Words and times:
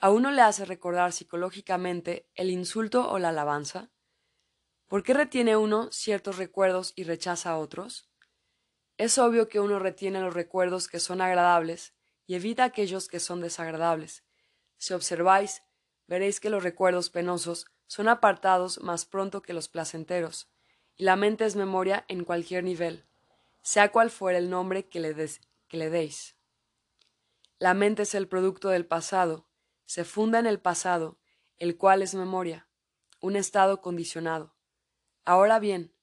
¿A 0.00 0.10
uno 0.10 0.30
le 0.30 0.40
hace 0.40 0.64
recordar 0.64 1.12
psicológicamente 1.12 2.26
el 2.34 2.50
insulto 2.50 3.10
o 3.10 3.18
la 3.18 3.28
alabanza? 3.28 3.90
¿Por 4.86 5.02
qué 5.02 5.12
retiene 5.12 5.58
uno 5.58 5.92
ciertos 5.92 6.38
recuerdos 6.38 6.94
y 6.96 7.04
rechaza 7.04 7.58
otros? 7.58 8.08
Es 8.96 9.18
obvio 9.18 9.48
que 9.48 9.60
uno 9.60 9.78
retiene 9.78 10.20
los 10.20 10.32
recuerdos 10.32 10.88
que 10.88 11.00
son 11.00 11.20
agradables 11.20 11.92
y 12.26 12.34
evita 12.34 12.64
aquellos 12.64 13.08
que 13.08 13.20
son 13.20 13.42
desagradables. 13.42 14.24
Si 14.78 14.94
observáis, 14.94 15.64
veréis 16.06 16.40
que 16.40 16.48
los 16.48 16.62
recuerdos 16.62 17.10
penosos 17.10 17.66
son 17.88 18.08
apartados 18.08 18.80
más 18.80 19.04
pronto 19.04 19.42
que 19.42 19.52
los 19.52 19.68
placenteros, 19.68 20.48
y 20.96 21.04
la 21.04 21.16
mente 21.16 21.44
es 21.44 21.56
memoria 21.56 22.06
en 22.08 22.24
cualquier 22.24 22.64
nivel, 22.64 23.04
sea 23.60 23.92
cual 23.92 24.10
fuera 24.10 24.38
el 24.38 24.48
nombre 24.48 24.86
que 24.86 25.00
le, 25.00 25.14
que 25.68 25.76
le 25.76 25.90
deis. 25.90 26.36
La 27.58 27.74
mente 27.74 28.02
es 28.02 28.14
el 28.14 28.28
producto 28.28 28.68
del 28.68 28.86
pasado, 28.86 29.48
se 29.86 30.04
funda 30.04 30.38
en 30.38 30.46
el 30.46 30.60
pasado, 30.60 31.18
el 31.56 31.76
cual 31.76 32.02
es 32.02 32.14
memoria, 32.14 32.68
un 33.20 33.36
estado 33.36 33.80
condicionado. 33.80 34.54
Ahora 35.24 35.58
bien, 35.58 35.94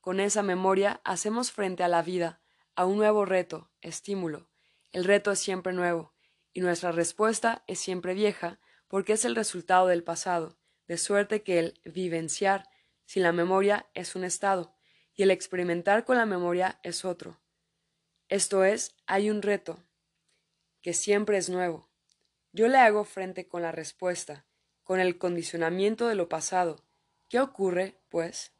con 0.00 0.20
esa 0.20 0.42
memoria 0.42 1.00
hacemos 1.04 1.52
frente 1.52 1.82
a 1.82 1.88
la 1.88 2.02
vida, 2.02 2.40
a 2.74 2.86
un 2.86 2.96
nuevo 2.96 3.24
reto, 3.24 3.70
estímulo. 3.80 4.48
El 4.92 5.04
reto 5.04 5.30
es 5.32 5.38
siempre 5.38 5.72
nuevo, 5.72 6.14
y 6.52 6.60
nuestra 6.60 6.92
respuesta 6.92 7.64
es 7.66 7.80
siempre 7.80 8.14
vieja, 8.14 8.60
porque 8.88 9.12
es 9.12 9.24
el 9.24 9.36
resultado 9.36 9.86
del 9.86 10.04
pasado, 10.04 10.58
de 10.86 10.96
suerte 10.98 11.42
que 11.42 11.58
el 11.58 11.80
vivenciar 11.84 12.68
sin 13.04 13.22
la 13.22 13.32
memoria 13.32 13.88
es 13.94 14.14
un 14.14 14.24
estado, 14.24 14.76
y 15.14 15.22
el 15.22 15.30
experimentar 15.30 16.04
con 16.04 16.16
la 16.16 16.26
memoria 16.26 16.80
es 16.82 17.04
otro. 17.04 17.39
Esto 18.30 18.62
es, 18.62 18.94
hay 19.08 19.28
un 19.28 19.42
reto, 19.42 19.82
que 20.82 20.94
siempre 20.94 21.36
es 21.36 21.50
nuevo. 21.50 21.88
Yo 22.52 22.68
le 22.68 22.78
hago 22.78 23.02
frente 23.02 23.48
con 23.48 23.60
la 23.60 23.72
respuesta, 23.72 24.46
con 24.84 25.00
el 25.00 25.18
condicionamiento 25.18 26.06
de 26.06 26.14
lo 26.14 26.28
pasado. 26.28 26.84
¿Qué 27.28 27.40
ocurre, 27.40 27.98
pues? 28.08 28.52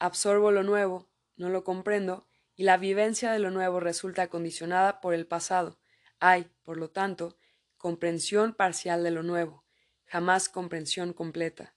Absorbo 0.00 0.50
lo 0.50 0.64
nuevo, 0.64 1.08
no 1.36 1.50
lo 1.50 1.62
comprendo, 1.62 2.26
y 2.56 2.64
la 2.64 2.78
vivencia 2.78 3.30
de 3.30 3.38
lo 3.38 3.52
nuevo 3.52 3.78
resulta 3.78 4.26
condicionada 4.26 5.00
por 5.00 5.14
el 5.14 5.24
pasado. 5.24 5.78
Hay, 6.18 6.50
por 6.64 6.76
lo 6.76 6.90
tanto, 6.90 7.38
comprensión 7.76 8.54
parcial 8.54 9.04
de 9.04 9.12
lo 9.12 9.22
nuevo, 9.22 9.62
jamás 10.04 10.48
comprensión 10.48 11.12
completa. 11.12 11.76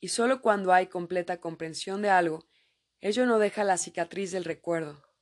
Y 0.00 0.08
sólo 0.08 0.40
cuando 0.40 0.72
hay 0.72 0.86
completa 0.86 1.42
comprensión 1.42 2.00
de 2.00 2.08
algo, 2.08 2.46
ello 3.02 3.26
no 3.26 3.38
deja 3.38 3.64
la 3.64 3.76
cicatriz 3.76 4.32
del 4.32 4.44
recuerdo. 4.44 5.13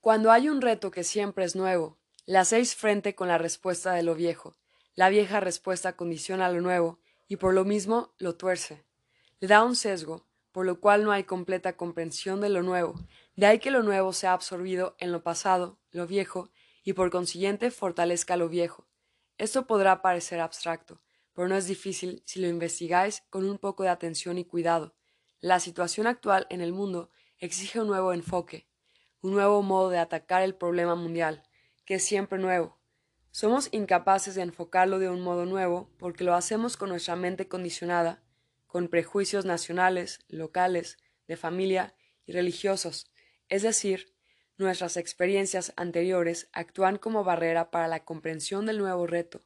Cuando 0.00 0.30
hay 0.30 0.48
un 0.48 0.60
reto 0.60 0.92
que 0.92 1.02
siempre 1.02 1.44
es 1.44 1.56
nuevo, 1.56 1.98
le 2.24 2.38
hacéis 2.38 2.76
frente 2.76 3.16
con 3.16 3.26
la 3.26 3.36
respuesta 3.36 3.92
de 3.92 4.04
lo 4.04 4.14
viejo. 4.14 4.56
La 4.94 5.08
vieja 5.08 5.40
respuesta 5.40 5.96
condiciona 5.96 6.48
lo 6.50 6.60
nuevo 6.60 7.00
y 7.26 7.36
por 7.36 7.52
lo 7.52 7.64
mismo 7.64 8.14
lo 8.16 8.36
tuerce. 8.36 8.84
Le 9.40 9.48
da 9.48 9.64
un 9.64 9.74
sesgo, 9.74 10.28
por 10.52 10.66
lo 10.66 10.80
cual 10.80 11.02
no 11.02 11.10
hay 11.10 11.24
completa 11.24 11.76
comprensión 11.76 12.40
de 12.40 12.48
lo 12.48 12.62
nuevo. 12.62 12.94
De 13.34 13.46
ahí 13.46 13.58
que 13.58 13.72
lo 13.72 13.82
nuevo 13.82 14.12
sea 14.12 14.34
absorbido 14.34 14.94
en 14.98 15.10
lo 15.10 15.24
pasado, 15.24 15.80
lo 15.90 16.06
viejo, 16.06 16.50
y 16.84 16.92
por 16.92 17.10
consiguiente 17.10 17.72
fortalezca 17.72 18.36
lo 18.36 18.48
viejo. 18.48 18.86
Esto 19.36 19.66
podrá 19.66 20.00
parecer 20.00 20.38
abstracto, 20.38 21.00
pero 21.34 21.48
no 21.48 21.56
es 21.56 21.66
difícil 21.66 22.22
si 22.24 22.40
lo 22.40 22.46
investigáis 22.46 23.24
con 23.30 23.48
un 23.48 23.58
poco 23.58 23.82
de 23.82 23.88
atención 23.88 24.38
y 24.38 24.44
cuidado. 24.44 24.94
La 25.40 25.58
situación 25.60 26.06
actual 26.06 26.46
en 26.50 26.60
el 26.60 26.72
mundo 26.72 27.10
exige 27.38 27.80
un 27.80 27.88
nuevo 27.88 28.12
enfoque, 28.12 28.67
un 29.22 29.32
nuevo 29.32 29.62
modo 29.62 29.90
de 29.90 29.98
atacar 29.98 30.42
el 30.42 30.54
problema 30.54 30.94
mundial, 30.94 31.42
que 31.84 31.94
es 31.96 32.04
siempre 32.04 32.38
nuevo. 32.38 32.78
Somos 33.30 33.68
incapaces 33.72 34.34
de 34.34 34.42
enfocarlo 34.42 34.98
de 34.98 35.08
un 35.08 35.20
modo 35.20 35.44
nuevo 35.44 35.90
porque 35.98 36.24
lo 36.24 36.34
hacemos 36.34 36.76
con 36.76 36.88
nuestra 36.88 37.16
mente 37.16 37.48
condicionada, 37.48 38.22
con 38.66 38.88
prejuicios 38.88 39.44
nacionales, 39.44 40.20
locales, 40.28 40.98
de 41.26 41.36
familia 41.36 41.94
y 42.26 42.32
religiosos, 42.32 43.10
es 43.48 43.62
decir, 43.62 44.14
nuestras 44.56 44.96
experiencias 44.96 45.72
anteriores 45.76 46.48
actúan 46.52 46.98
como 46.98 47.22
barrera 47.22 47.70
para 47.70 47.86
la 47.86 48.04
comprensión 48.04 48.66
del 48.66 48.78
nuevo 48.78 49.06
reto. 49.06 49.44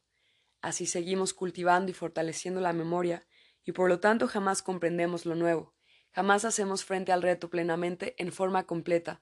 Así 0.61 0.87
seguimos 0.87 1.33
cultivando 1.33 1.91
y 1.91 1.93
fortaleciendo 1.93 2.61
la 2.61 2.73
memoria, 2.73 3.27
y 3.63 3.73
por 3.73 3.89
lo 3.89 3.99
tanto 3.99 4.27
jamás 4.27 4.63
comprendemos 4.63 5.25
lo 5.25 5.35
nuevo, 5.35 5.73
jamás 6.11 6.45
hacemos 6.45 6.83
frente 6.83 7.11
al 7.11 7.21
reto 7.21 7.49
plenamente 7.49 8.15
en 8.17 8.31
forma 8.31 8.65
completa, 8.65 9.21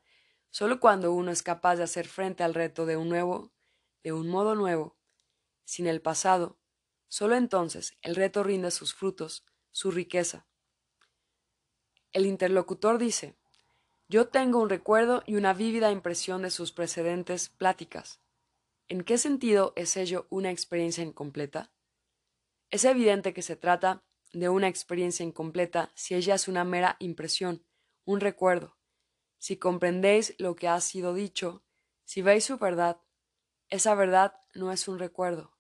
Solo 0.52 0.82
cuando 0.82 1.14
uno 1.14 1.32
es 1.32 1.44
capaz 1.44 1.78
de 1.78 1.84
hacer 1.84 2.10
frente 2.10 2.44
al 2.44 2.54
reto 2.54 2.86
de 2.86 2.98
un 2.98 3.08
nuevo, 3.08 3.54
de 4.04 4.12
un 4.12 4.28
modo 4.28 4.54
nuevo, 4.54 4.98
sin 5.64 5.88
el 5.88 6.02
pasado, 6.02 6.60
solo 7.08 7.36
entonces 7.36 7.98
el 8.02 8.16
reto 8.18 8.44
rinde 8.44 8.70
sus 8.72 8.94
frutos, 8.94 9.46
su 9.72 9.92
riqueza. 9.92 10.46
El 12.12 12.26
interlocutor 12.26 12.98
dice, 12.98 13.38
yo 14.10 14.28
tengo 14.28 14.60
un 14.60 14.70
recuerdo 14.70 15.24
y 15.26 15.36
una 15.36 15.54
vívida 15.54 15.90
impresión 15.90 16.42
de 16.42 16.52
sus 16.52 16.74
precedentes 16.74 17.48
pláticas. 17.48 18.20
¿En 18.90 19.06
qué 19.06 19.18
sentido 19.18 19.72
es 19.78 19.96
ello 19.96 20.28
una 20.30 20.52
experiencia 20.52 21.02
incompleta? 21.02 21.72
Es 22.70 22.84
evidente 22.84 23.34
que 23.34 23.42
se 23.42 23.56
trata 23.56 24.04
de 24.34 24.50
una 24.50 24.68
experiencia 24.68 25.26
incompleta 25.26 25.94
si 25.96 26.14
ella 26.14 26.36
es 26.36 26.50
una 26.50 26.66
mera 26.66 26.98
impresión, 27.00 27.66
un 28.04 28.20
recuerdo 28.20 28.81
si 29.42 29.58
comprendéis 29.58 30.36
lo 30.38 30.56
que 30.56 30.68
ha 30.68 30.80
sido 30.82 31.16
dicho, 31.16 31.64
si 32.04 32.22
veis 32.22 32.46
su 32.46 32.60
verdad, 32.60 33.02
esa 33.70 33.96
verdad 33.96 34.40
no 34.54 34.72
es 34.72 34.88
un 34.88 35.00
recuerdo. 35.00 35.58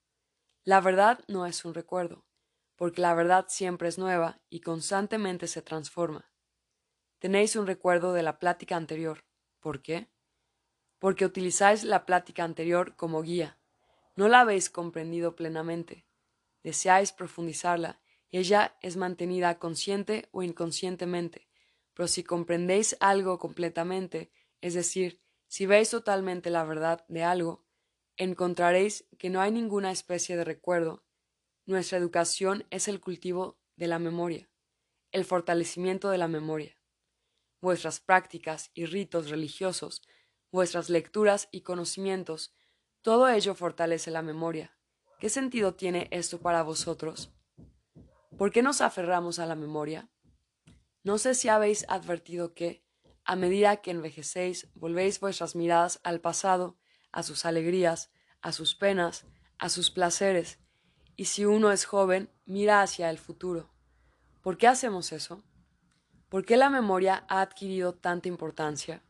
La 0.63 0.81
verdad 0.81 1.23
no 1.27 1.47
es 1.47 1.65
un 1.65 1.73
recuerdo, 1.73 2.27
porque 2.75 3.01
la 3.01 3.15
verdad 3.15 3.45
siempre 3.47 3.89
es 3.89 3.97
nueva 3.97 4.39
y 4.51 4.59
constantemente 4.59 5.47
se 5.47 5.63
transforma. 5.63 6.31
Tenéis 7.17 7.55
un 7.55 7.65
recuerdo 7.65 8.13
de 8.13 8.21
la 8.21 8.37
plática 8.37 8.75
anterior. 8.75 9.25
¿Por 9.59 9.81
qué? 9.81 10.11
Porque 10.99 11.25
utilizáis 11.25 11.83
la 11.83 12.05
plática 12.05 12.43
anterior 12.43 12.95
como 12.95 13.23
guía. 13.23 13.57
No 14.15 14.27
la 14.27 14.41
habéis 14.41 14.69
comprendido 14.69 15.35
plenamente. 15.35 16.05
Deseáis 16.61 17.13
profundizarla 17.13 17.99
y 18.29 18.37
ella 18.37 18.77
es 18.81 18.95
mantenida 18.95 19.57
consciente 19.57 20.29
o 20.31 20.43
inconscientemente. 20.43 21.50
Pero 21.93 22.07
si 22.07 22.23
comprendéis 22.23 22.95
algo 22.99 23.39
completamente, 23.39 24.31
es 24.61 24.73
decir, 24.73 25.21
si 25.47 25.65
veis 25.65 25.89
totalmente 25.89 26.49
la 26.49 26.63
verdad 26.63 27.05
de 27.09 27.23
algo, 27.23 27.65
encontraréis 28.17 29.07
que 29.17 29.29
no 29.29 29.41
hay 29.41 29.51
ninguna 29.51 29.91
especie 29.91 30.37
de 30.37 30.43
recuerdo. 30.43 31.03
Nuestra 31.65 31.97
educación 31.97 32.65
es 32.69 32.87
el 32.87 33.01
cultivo 33.01 33.59
de 33.75 33.87
la 33.87 33.99
memoria, 33.99 34.49
el 35.11 35.25
fortalecimiento 35.25 36.09
de 36.09 36.17
la 36.17 36.27
memoria. 36.27 36.75
Vuestras 37.61 37.99
prácticas 37.99 38.71
y 38.73 38.85
ritos 38.85 39.29
religiosos, 39.29 40.01
vuestras 40.51 40.89
lecturas 40.89 41.49
y 41.51 41.61
conocimientos, 41.61 42.53
todo 43.01 43.27
ello 43.27 43.55
fortalece 43.55 44.11
la 44.11 44.21
memoria. 44.21 44.77
¿Qué 45.19 45.29
sentido 45.29 45.75
tiene 45.75 46.07
esto 46.11 46.39
para 46.39 46.63
vosotros? 46.63 47.33
¿Por 48.37 48.51
qué 48.51 48.61
nos 48.61 48.81
aferramos 48.81 49.39
a 49.39 49.45
la 49.45 49.55
memoria? 49.55 50.09
No 51.03 51.17
sé 51.17 51.33
si 51.33 51.49
habéis 51.49 51.85
advertido 51.89 52.53
que, 52.53 52.83
a 53.23 53.35
medida 53.35 53.77
que 53.77 53.91
envejecéis, 53.91 54.69
volvéis 54.75 55.19
vuestras 55.19 55.55
miradas 55.55 55.99
al 56.03 56.21
pasado, 56.21 56.77
a 57.11 57.23
sus 57.23 57.45
alegrías, 57.45 58.11
a 58.41 58.51
sus 58.51 58.75
penas, 58.75 59.25
a 59.57 59.69
sus 59.69 59.91
placeres, 59.91 60.59
y 61.15 61.25
si 61.25 61.45
uno 61.45 61.71
es 61.71 61.85
joven, 61.85 62.29
mira 62.45 62.81
hacia 62.81 63.09
el 63.09 63.17
futuro. 63.17 63.71
¿Por 64.41 64.57
qué 64.57 64.67
hacemos 64.67 65.11
eso? 65.11 65.43
¿Por 66.29 66.45
qué 66.45 66.57
la 66.57 66.69
memoria 66.69 67.25
ha 67.27 67.41
adquirido 67.41 67.93
tanta 67.93 68.27
importancia? 68.27 69.03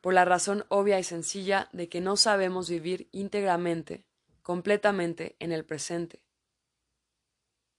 Por 0.00 0.14
la 0.14 0.24
razón 0.24 0.64
obvia 0.68 0.98
y 0.98 1.04
sencilla 1.04 1.68
de 1.72 1.88
que 1.88 2.00
no 2.00 2.16
sabemos 2.16 2.70
vivir 2.70 3.08
íntegramente, 3.12 4.06
completamente 4.42 5.36
en 5.40 5.52
el 5.52 5.64
presente. 5.64 6.24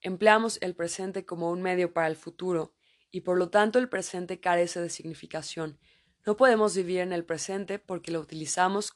Empleamos 0.01 0.57
el 0.61 0.75
presente 0.75 1.25
como 1.25 1.51
un 1.51 1.61
medio 1.61 1.93
para 1.93 2.07
el 2.07 2.15
futuro, 2.15 2.75
y 3.11 3.21
por 3.21 3.37
lo 3.37 3.49
tanto 3.49 3.79
el 3.79 3.89
presente 3.89 4.39
carece 4.39 4.81
de 4.81 4.89
significación. 4.89 5.79
No 6.25 6.37
podemos 6.37 6.75
vivir 6.75 6.99
en 6.99 7.13
el 7.13 7.25
presente 7.25 7.79
porque 7.79 8.11
lo 8.11 8.19
utilizamos 8.19 8.93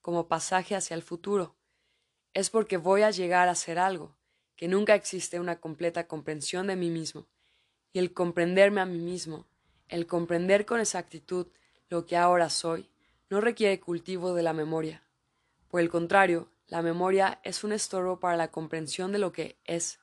como 0.00 0.28
pasaje 0.28 0.74
hacia 0.74 0.94
el 0.94 1.02
futuro. 1.02 1.56
Es 2.32 2.50
porque 2.50 2.76
voy 2.76 3.02
a 3.02 3.10
llegar 3.10 3.48
a 3.48 3.54
ser 3.54 3.78
algo, 3.78 4.16
que 4.56 4.68
nunca 4.68 4.94
existe 4.94 5.40
una 5.40 5.60
completa 5.60 6.06
comprensión 6.06 6.66
de 6.66 6.76
mí 6.76 6.90
mismo. 6.90 7.28
Y 7.92 8.00
el 8.00 8.12
comprenderme 8.12 8.80
a 8.80 8.86
mí 8.86 8.98
mismo, 8.98 9.46
el 9.88 10.06
comprender 10.06 10.66
con 10.66 10.80
exactitud 10.80 11.46
lo 11.88 12.06
que 12.06 12.16
ahora 12.16 12.50
soy, 12.50 12.90
no 13.30 13.40
requiere 13.40 13.80
cultivo 13.80 14.34
de 14.34 14.42
la 14.42 14.52
memoria. 14.52 15.06
Por 15.68 15.80
el 15.80 15.90
contrario, 15.90 16.50
la 16.66 16.82
memoria 16.82 17.40
es 17.42 17.62
un 17.62 17.72
estorbo 17.72 18.20
para 18.20 18.36
la 18.36 18.50
comprensión 18.50 19.12
de 19.12 19.18
lo 19.18 19.32
que 19.32 19.58
es. 19.64 20.00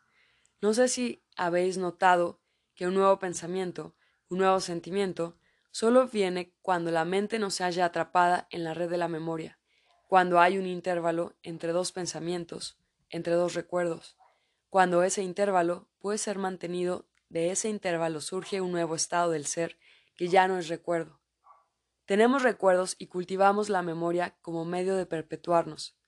No 0.62 0.74
sé 0.74 0.88
si 0.88 1.24
habéis 1.36 1.78
notado 1.78 2.41
que 2.82 2.88
un 2.88 2.96
nuevo 2.96 3.20
pensamiento, 3.20 3.94
un 4.28 4.40
nuevo 4.40 4.60
sentimiento, 4.60 5.38
solo 5.70 6.08
viene 6.08 6.56
cuando 6.64 6.90
la 6.90 7.06
mente 7.06 7.38
no 7.38 7.52
se 7.52 7.64
haya 7.64 7.86
atrapada 7.86 8.48
en 8.50 8.64
la 8.64 8.74
red 8.74 8.90
de 8.90 8.98
la 8.98 9.08
memoria, 9.08 9.60
cuando 10.08 10.40
hay 10.40 10.58
un 10.58 10.66
intervalo 10.66 11.36
entre 11.44 11.74
dos 11.74 11.92
pensamientos, 11.92 12.80
entre 13.10 13.36
dos 13.36 13.54
recuerdos. 13.54 14.18
Cuando 14.72 15.04
ese 15.04 15.22
intervalo 15.22 15.90
puede 16.00 16.18
ser 16.18 16.40
mantenido, 16.40 17.08
de 17.30 17.52
ese 17.52 17.70
intervalo 17.70 18.20
surge 18.20 18.62
un 18.62 18.72
nuevo 18.72 18.96
estado 18.96 19.30
del 19.30 19.46
ser 19.46 19.78
que 20.16 20.28
ya 20.28 20.48
no 20.48 20.58
es 20.58 20.68
recuerdo. 20.68 21.22
Tenemos 22.06 22.42
recuerdos 22.42 22.96
y 22.98 23.10
cultivamos 23.10 23.70
la 23.70 23.84
memoria 23.84 24.40
como 24.42 24.66
medio 24.66 24.96
de 24.96 25.06
perpetuarnos. 25.06 26.00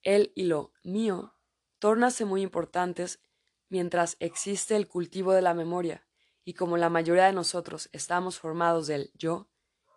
Él 0.00 0.32
y 0.34 0.44
lo 0.44 0.72
mío 0.82 1.34
tórnase 1.78 2.24
muy 2.24 2.40
importantes 2.40 3.20
mientras 3.68 4.16
existe 4.20 4.76
el 4.76 4.88
cultivo 4.88 5.32
de 5.32 5.42
la 5.42 5.54
memoria, 5.54 6.06
y 6.44 6.54
como 6.54 6.76
la 6.76 6.88
mayoría 6.88 7.26
de 7.26 7.32
nosotros 7.32 7.90
estamos 7.92 8.38
formados 8.38 8.86
del 8.86 9.10
yo 9.14 9.48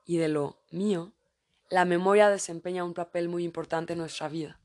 y 0.05 0.17
de 0.17 0.27
lo 0.27 0.61
mío, 0.69 1.13
la 1.69 1.85
memoria 1.85 2.29
desempeña 2.29 2.83
un 2.83 2.93
papel 2.93 3.29
muy 3.29 3.45
importante 3.45 3.93
en 3.93 3.99
nuestra 3.99 4.27
vida. 4.27 4.59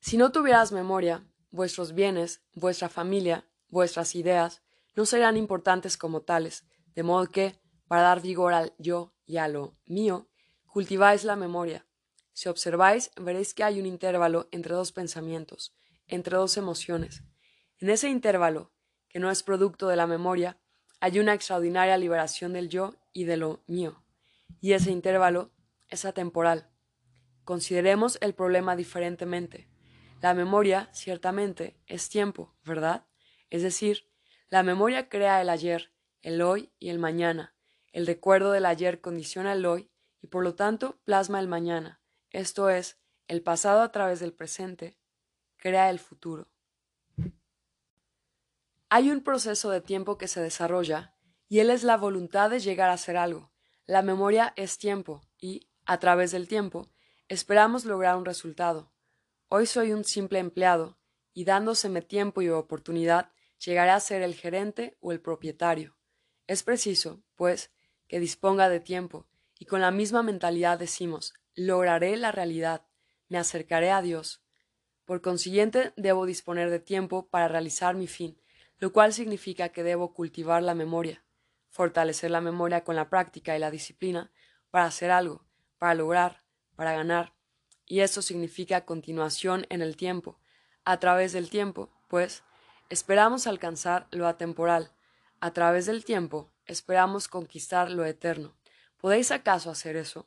Si 0.00 0.16
no 0.16 0.32
tuvieras 0.32 0.72
memoria, 0.72 1.26
vuestros 1.50 1.92
bienes, 1.92 2.42
vuestra 2.54 2.88
familia, 2.88 3.46
vuestras 3.68 4.14
ideas, 4.14 4.62
no 4.96 5.04
serían 5.06 5.36
importantes 5.36 5.96
como 5.96 6.22
tales, 6.22 6.64
de 6.94 7.02
modo 7.02 7.26
que, 7.26 7.60
para 7.86 8.02
dar 8.02 8.22
vigor 8.22 8.54
al 8.54 8.74
yo 8.78 9.14
y 9.26 9.36
a 9.36 9.48
lo 9.48 9.76
mío, 9.84 10.28
cultiváis 10.66 11.24
la 11.24 11.36
memoria. 11.36 11.86
Si 12.32 12.48
observáis, 12.48 13.10
veréis 13.16 13.52
que 13.52 13.64
hay 13.64 13.78
un 13.78 13.86
intervalo 13.86 14.48
entre 14.50 14.74
dos 14.74 14.92
pensamientos, 14.92 15.74
entre 16.06 16.36
dos 16.36 16.56
emociones, 16.56 17.22
en 17.82 17.90
ese 17.90 18.08
intervalo, 18.08 18.70
que 19.08 19.18
no 19.18 19.28
es 19.28 19.42
producto 19.42 19.88
de 19.88 19.96
la 19.96 20.06
memoria, 20.06 20.56
hay 21.00 21.18
una 21.18 21.34
extraordinaria 21.34 21.98
liberación 21.98 22.52
del 22.52 22.68
yo 22.68 22.94
y 23.12 23.24
de 23.24 23.36
lo 23.36 23.64
mío. 23.66 24.04
Y 24.60 24.74
ese 24.74 24.92
intervalo 24.92 25.50
es 25.88 26.04
atemporal. 26.04 26.70
Consideremos 27.42 28.18
el 28.20 28.34
problema 28.34 28.76
diferentemente. 28.76 29.68
La 30.20 30.32
memoria, 30.32 30.90
ciertamente, 30.92 31.76
es 31.88 32.08
tiempo, 32.08 32.54
¿verdad? 32.64 33.08
Es 33.50 33.62
decir, 33.62 34.08
la 34.48 34.62
memoria 34.62 35.08
crea 35.08 35.42
el 35.42 35.48
ayer, 35.48 35.92
el 36.20 36.40
hoy 36.40 36.72
y 36.78 36.90
el 36.90 37.00
mañana. 37.00 37.56
El 37.90 38.06
recuerdo 38.06 38.52
del 38.52 38.66
ayer 38.66 39.00
condiciona 39.00 39.54
el 39.54 39.66
hoy 39.66 39.90
y 40.20 40.28
por 40.28 40.44
lo 40.44 40.54
tanto 40.54 41.00
plasma 41.02 41.40
el 41.40 41.48
mañana. 41.48 42.00
Esto 42.30 42.70
es, 42.70 43.00
el 43.26 43.42
pasado 43.42 43.82
a 43.82 43.90
través 43.90 44.20
del 44.20 44.34
presente 44.34 44.96
crea 45.56 45.90
el 45.90 45.98
futuro. 45.98 46.51
Hay 48.94 49.10
un 49.10 49.22
proceso 49.22 49.70
de 49.70 49.80
tiempo 49.80 50.18
que 50.18 50.28
se 50.28 50.42
desarrolla 50.42 51.14
y 51.48 51.60
él 51.60 51.70
es 51.70 51.82
la 51.82 51.96
voluntad 51.96 52.50
de 52.50 52.60
llegar 52.60 52.90
a 52.90 52.92
hacer 52.92 53.16
algo. 53.16 53.50
La 53.86 54.02
memoria 54.02 54.52
es 54.54 54.76
tiempo 54.76 55.22
y, 55.38 55.70
a 55.86 55.98
través 55.98 56.30
del 56.30 56.46
tiempo, 56.46 56.90
esperamos 57.26 57.86
lograr 57.86 58.16
un 58.16 58.26
resultado. 58.26 58.92
Hoy 59.48 59.64
soy 59.64 59.94
un 59.94 60.04
simple 60.04 60.40
empleado 60.40 60.98
y 61.32 61.46
dándoseme 61.46 62.02
tiempo 62.02 62.42
y 62.42 62.50
oportunidad 62.50 63.30
llegaré 63.64 63.92
a 63.92 63.98
ser 63.98 64.20
el 64.20 64.34
gerente 64.34 64.98
o 65.00 65.12
el 65.12 65.22
propietario. 65.22 65.96
Es 66.46 66.62
preciso, 66.62 67.22
pues, 67.34 67.70
que 68.08 68.20
disponga 68.20 68.68
de 68.68 68.80
tiempo 68.80 69.26
y 69.58 69.64
con 69.64 69.80
la 69.80 69.90
misma 69.90 70.22
mentalidad 70.22 70.78
decimos 70.78 71.32
lograré 71.54 72.14
la 72.18 72.30
realidad, 72.30 72.84
me 73.28 73.38
acercaré 73.38 73.90
a 73.90 74.02
Dios. 74.02 74.44
Por 75.06 75.22
consiguiente, 75.22 75.94
debo 75.96 76.26
disponer 76.26 76.68
de 76.68 76.78
tiempo 76.78 77.30
para 77.30 77.48
realizar 77.48 77.94
mi 77.94 78.06
fin, 78.06 78.41
lo 78.82 78.92
cual 78.92 79.12
significa 79.12 79.68
que 79.68 79.84
debo 79.84 80.12
cultivar 80.12 80.60
la 80.60 80.74
memoria, 80.74 81.22
fortalecer 81.70 82.32
la 82.32 82.40
memoria 82.40 82.82
con 82.82 82.96
la 82.96 83.08
práctica 83.08 83.54
y 83.54 83.60
la 83.60 83.70
disciplina 83.70 84.32
para 84.72 84.86
hacer 84.86 85.12
algo, 85.12 85.46
para 85.78 85.94
lograr, 85.94 86.42
para 86.74 86.92
ganar, 86.92 87.32
y 87.86 88.00
eso 88.00 88.22
significa 88.22 88.84
continuación 88.84 89.66
en 89.70 89.82
el 89.82 89.96
tiempo. 89.96 90.40
A 90.84 90.98
través 90.98 91.32
del 91.32 91.48
tiempo, 91.48 91.90
pues, 92.08 92.42
esperamos 92.88 93.46
alcanzar 93.46 94.08
lo 94.10 94.26
atemporal, 94.26 94.90
a 95.38 95.52
través 95.52 95.86
del 95.86 96.04
tiempo 96.04 96.50
esperamos 96.66 97.28
conquistar 97.28 97.88
lo 97.88 98.04
eterno. 98.04 98.56
¿Podéis 98.96 99.30
acaso 99.30 99.70
hacer 99.70 99.94
eso? 99.94 100.26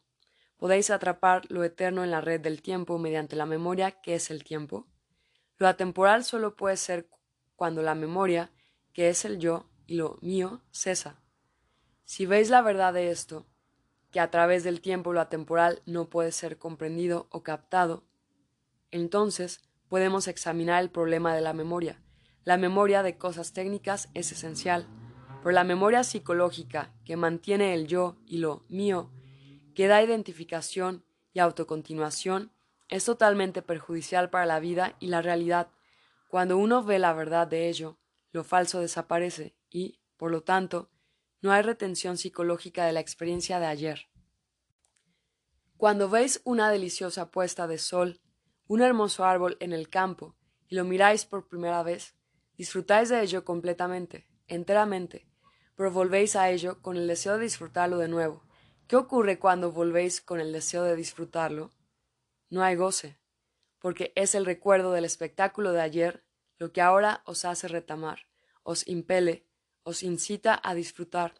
¿Podéis 0.55 0.91
atrapar 0.91 1.41
lo 1.51 1.65
eterno 1.65 2.05
en 2.05 2.11
la 2.11 2.21
red 2.21 2.39
del 2.39 2.61
tiempo 2.61 2.99
mediante 2.99 3.35
la 3.35 3.45
memoria 3.45 3.99
que 3.99 4.15
es 4.15 4.31
el 4.31 4.45
tiempo? 4.45 4.87
Lo 5.57 5.67
atemporal 5.67 6.23
solo 6.23 6.55
puede 6.55 6.77
ser 6.77 7.09
cuando 7.55 7.81
la 7.81 7.95
memoria, 7.95 8.51
que 8.93 9.09
es 9.09 9.25
el 9.25 9.39
yo 9.39 9.69
y 9.87 9.95
lo 9.95 10.17
mío, 10.21 10.61
cesa. 10.71 11.21
Si 12.03 12.25
veis 12.25 12.49
la 12.49 12.61
verdad 12.61 12.93
de 12.93 13.09
esto, 13.09 13.45
que 14.11 14.19
a 14.19 14.31
través 14.31 14.63
del 14.63 14.81
tiempo 14.81 15.11
lo 15.11 15.21
atemporal 15.21 15.81
no 15.85 16.09
puede 16.09 16.31
ser 16.31 16.57
comprendido 16.57 17.27
o 17.31 17.43
captado, 17.43 18.05
entonces 18.91 19.61
podemos 19.89 20.27
examinar 20.27 20.81
el 20.81 20.89
problema 20.89 21.35
de 21.35 21.41
la 21.41 21.53
memoria. 21.53 22.01
La 22.43 22.57
memoria 22.57 23.03
de 23.03 23.17
cosas 23.17 23.53
técnicas 23.53 24.09
es 24.13 24.31
esencial, 24.31 24.87
pero 25.41 25.51
la 25.51 25.63
memoria 25.63 26.03
psicológica 26.03 26.93
que 27.03 27.17
mantiene 27.17 27.73
el 27.73 27.87
yo 27.87 28.17
y 28.25 28.37
lo 28.37 28.63
mío, 28.69 29.11
que 29.73 29.87
da 29.87 30.01
identificación 30.01 31.03
y 31.33 31.39
autocontinuación, 31.39 32.51
es 32.87 33.05
totalmente 33.05 33.61
perjudicial 33.61 34.29
para 34.29 34.45
la 34.45 34.59
vida 34.59 34.95
y 34.99 35.07
la 35.07 35.21
realidad 35.21 35.69
cuando 36.35 36.57
uno 36.57 36.83
ve 36.83 36.99
la 36.99 37.13
verdad 37.13 37.47
de 37.47 37.69
ello, 37.69 37.97
lo 38.33 38.43
falso 38.43 38.81
desaparece 38.81 39.55
y, 39.69 40.01
por 40.17 40.31
lo 40.31 40.43
tanto, 40.43 40.91
no 41.39 41.53
hay 41.53 41.61
retención 41.61 42.17
psicológica 42.17 42.85
de 42.85 42.91
la 42.91 42.99
experiencia 42.99 43.57
de 43.61 43.67
ayer. 43.67 44.09
Cuando 45.77 46.09
veis 46.09 46.41
una 46.43 46.69
deliciosa 46.69 47.31
puesta 47.31 47.67
de 47.67 47.77
sol, 47.77 48.19
un 48.67 48.81
hermoso 48.81 49.23
árbol 49.23 49.55
en 49.61 49.71
el 49.71 49.87
campo, 49.87 50.35
y 50.67 50.75
lo 50.75 50.83
miráis 50.83 51.23
por 51.23 51.47
primera 51.47 51.83
vez, 51.83 52.17
disfrutáis 52.57 53.07
de 53.07 53.21
ello 53.21 53.45
completamente, 53.45 54.27
enteramente, 54.47 55.29
pero 55.77 55.89
volvéis 55.89 56.35
a 56.35 56.49
ello 56.49 56.81
con 56.81 56.97
el 56.97 57.07
deseo 57.07 57.37
de 57.37 57.43
disfrutarlo 57.43 57.97
de 57.97 58.09
nuevo. 58.09 58.43
¿Qué 58.87 58.97
ocurre 58.97 59.39
cuando 59.39 59.71
volvéis 59.71 60.19
con 60.19 60.41
el 60.41 60.51
deseo 60.51 60.83
de 60.83 60.97
disfrutarlo? 60.97 61.71
No 62.49 62.61
hay 62.61 62.75
goce, 62.75 63.21
porque 63.79 64.11
es 64.17 64.35
el 64.35 64.45
recuerdo 64.45 64.91
del 64.91 65.05
espectáculo 65.05 65.71
de 65.71 65.79
ayer 65.79 66.24
lo 66.57 66.71
que 66.71 66.81
ahora 66.81 67.21
os 67.25 67.45
hace 67.45 67.67
retamar, 67.67 68.27
os 68.63 68.87
impele, 68.87 69.45
os 69.83 70.03
incita 70.03 70.59
a 70.63 70.73
disfrutar. 70.73 71.35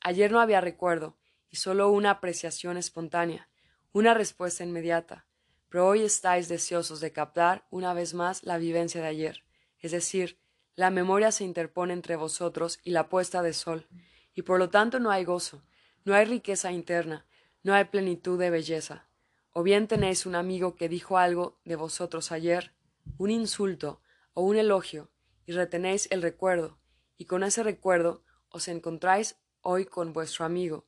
Ayer 0.00 0.32
no 0.32 0.40
había 0.40 0.60
recuerdo, 0.60 1.18
y 1.48 1.56
solo 1.56 1.90
una 1.90 2.10
apreciación 2.10 2.76
espontánea, 2.76 3.48
una 3.92 4.14
respuesta 4.14 4.64
inmediata, 4.64 5.26
pero 5.68 5.86
hoy 5.86 6.02
estáis 6.02 6.48
deseosos 6.48 7.00
de 7.00 7.12
captar 7.12 7.66
una 7.70 7.92
vez 7.92 8.14
más 8.14 8.44
la 8.44 8.58
vivencia 8.58 9.00
de 9.00 9.08
ayer, 9.08 9.44
es 9.78 9.92
decir, 9.92 10.38
la 10.76 10.90
memoria 10.90 11.32
se 11.32 11.44
interpone 11.44 11.92
entre 11.92 12.16
vosotros 12.16 12.80
y 12.84 12.90
la 12.90 13.08
puesta 13.08 13.42
de 13.42 13.52
sol, 13.52 13.88
y 14.34 14.42
por 14.42 14.58
lo 14.58 14.70
tanto 14.70 15.00
no 15.00 15.10
hay 15.10 15.24
gozo, 15.24 15.62
no 16.04 16.14
hay 16.14 16.24
riqueza 16.24 16.72
interna, 16.72 17.26
no 17.62 17.74
hay 17.74 17.84
plenitud 17.84 18.38
de 18.38 18.50
belleza. 18.50 19.06
O 19.52 19.62
bien 19.62 19.88
tenéis 19.88 20.26
un 20.26 20.36
amigo 20.36 20.76
que 20.76 20.88
dijo 20.88 21.18
algo 21.18 21.60
de 21.64 21.76
vosotros 21.76 22.32
ayer, 22.32 22.72
un 23.18 23.30
insulto 23.30 24.00
o 24.34 24.42
un 24.42 24.56
elogio, 24.56 25.10
y 25.46 25.52
retenéis 25.52 26.08
el 26.10 26.22
recuerdo, 26.22 26.78
y 27.16 27.26
con 27.26 27.42
ese 27.42 27.62
recuerdo 27.62 28.24
os 28.48 28.68
encontráis 28.68 29.36
hoy 29.60 29.86
con 29.86 30.12
vuestro 30.12 30.44
amigo. 30.44 30.86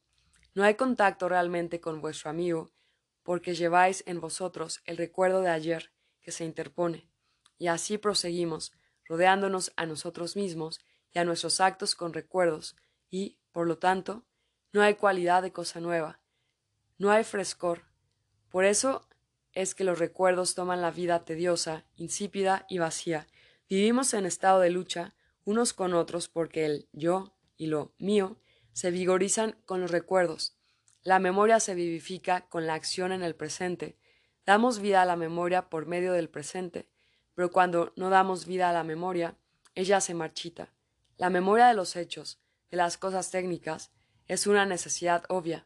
No 0.54 0.64
hay 0.64 0.74
contacto 0.74 1.28
realmente 1.28 1.80
con 1.80 2.00
vuestro 2.00 2.30
amigo, 2.30 2.70
porque 3.22 3.54
lleváis 3.54 4.02
en 4.06 4.20
vosotros 4.20 4.80
el 4.84 4.96
recuerdo 4.96 5.40
de 5.40 5.50
ayer 5.50 5.92
que 6.20 6.32
se 6.32 6.44
interpone, 6.44 7.08
y 7.58 7.68
así 7.68 7.98
proseguimos, 7.98 8.72
rodeándonos 9.04 9.72
a 9.76 9.86
nosotros 9.86 10.36
mismos 10.36 10.80
y 11.12 11.18
a 11.18 11.24
nuestros 11.24 11.60
actos 11.60 11.94
con 11.94 12.12
recuerdos, 12.12 12.76
y, 13.10 13.38
por 13.52 13.66
lo 13.66 13.78
tanto, 13.78 14.24
no 14.72 14.82
hay 14.82 14.94
cualidad 14.94 15.42
de 15.42 15.52
cosa 15.52 15.80
nueva, 15.80 16.20
no 16.98 17.10
hay 17.10 17.24
frescor. 17.24 17.82
Por 18.48 18.64
eso 18.64 19.08
es 19.52 19.74
que 19.74 19.84
los 19.84 19.98
recuerdos 19.98 20.54
toman 20.54 20.80
la 20.80 20.90
vida 20.90 21.24
tediosa, 21.24 21.84
insípida 21.96 22.64
y 22.68 22.78
vacía. 22.78 23.26
Vivimos 23.72 24.12
en 24.12 24.26
estado 24.26 24.60
de 24.60 24.68
lucha 24.68 25.14
unos 25.46 25.72
con 25.72 25.94
otros 25.94 26.28
porque 26.28 26.66
el 26.66 26.88
yo 26.92 27.32
y 27.56 27.68
lo 27.68 27.94
mío 27.96 28.36
se 28.74 28.90
vigorizan 28.90 29.56
con 29.64 29.80
los 29.80 29.90
recuerdos. 29.90 30.54
La 31.04 31.18
memoria 31.18 31.58
se 31.58 31.74
vivifica 31.74 32.42
con 32.50 32.66
la 32.66 32.74
acción 32.74 33.12
en 33.12 33.22
el 33.22 33.34
presente. 33.34 33.96
Damos 34.44 34.80
vida 34.80 35.00
a 35.00 35.06
la 35.06 35.16
memoria 35.16 35.70
por 35.70 35.86
medio 35.86 36.12
del 36.12 36.28
presente, 36.28 36.86
pero 37.34 37.50
cuando 37.50 37.94
no 37.96 38.10
damos 38.10 38.44
vida 38.44 38.68
a 38.68 38.74
la 38.74 38.84
memoria, 38.84 39.38
ella 39.74 40.02
se 40.02 40.12
marchita. 40.12 40.68
La 41.16 41.30
memoria 41.30 41.66
de 41.66 41.74
los 41.74 41.96
hechos, 41.96 42.42
de 42.70 42.76
las 42.76 42.98
cosas 42.98 43.30
técnicas, 43.30 43.90
es 44.28 44.46
una 44.46 44.66
necesidad 44.66 45.24
obvia, 45.30 45.64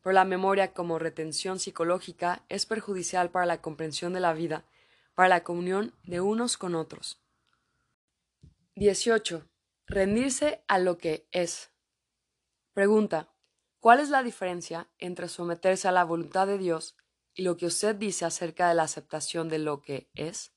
pero 0.00 0.14
la 0.14 0.24
memoria 0.24 0.72
como 0.72 0.98
retención 0.98 1.58
psicológica 1.58 2.46
es 2.48 2.64
perjudicial 2.64 3.30
para 3.30 3.44
la 3.44 3.60
comprensión 3.60 4.14
de 4.14 4.20
la 4.20 4.32
vida, 4.32 4.64
para 5.14 5.28
la 5.28 5.44
comunión 5.44 5.92
de 6.04 6.22
unos 6.22 6.56
con 6.56 6.74
otros. 6.74 7.21
18. 8.74 9.50
Rendirse 9.86 10.64
a 10.66 10.78
lo 10.78 10.96
que 10.96 11.28
es. 11.30 11.74
Pregunta. 12.72 13.36
¿Cuál 13.80 14.00
es 14.00 14.08
la 14.08 14.22
diferencia 14.22 14.90
entre 14.98 15.28
someterse 15.28 15.88
a 15.88 15.92
la 15.92 16.04
voluntad 16.04 16.46
de 16.46 16.56
Dios 16.56 16.96
y 17.34 17.42
lo 17.42 17.58
que 17.58 17.66
usted 17.66 17.96
dice 17.96 18.24
acerca 18.24 18.68
de 18.70 18.74
la 18.74 18.84
aceptación 18.84 19.50
de 19.50 19.58
lo 19.58 19.82
que 19.82 20.08
es? 20.14 20.54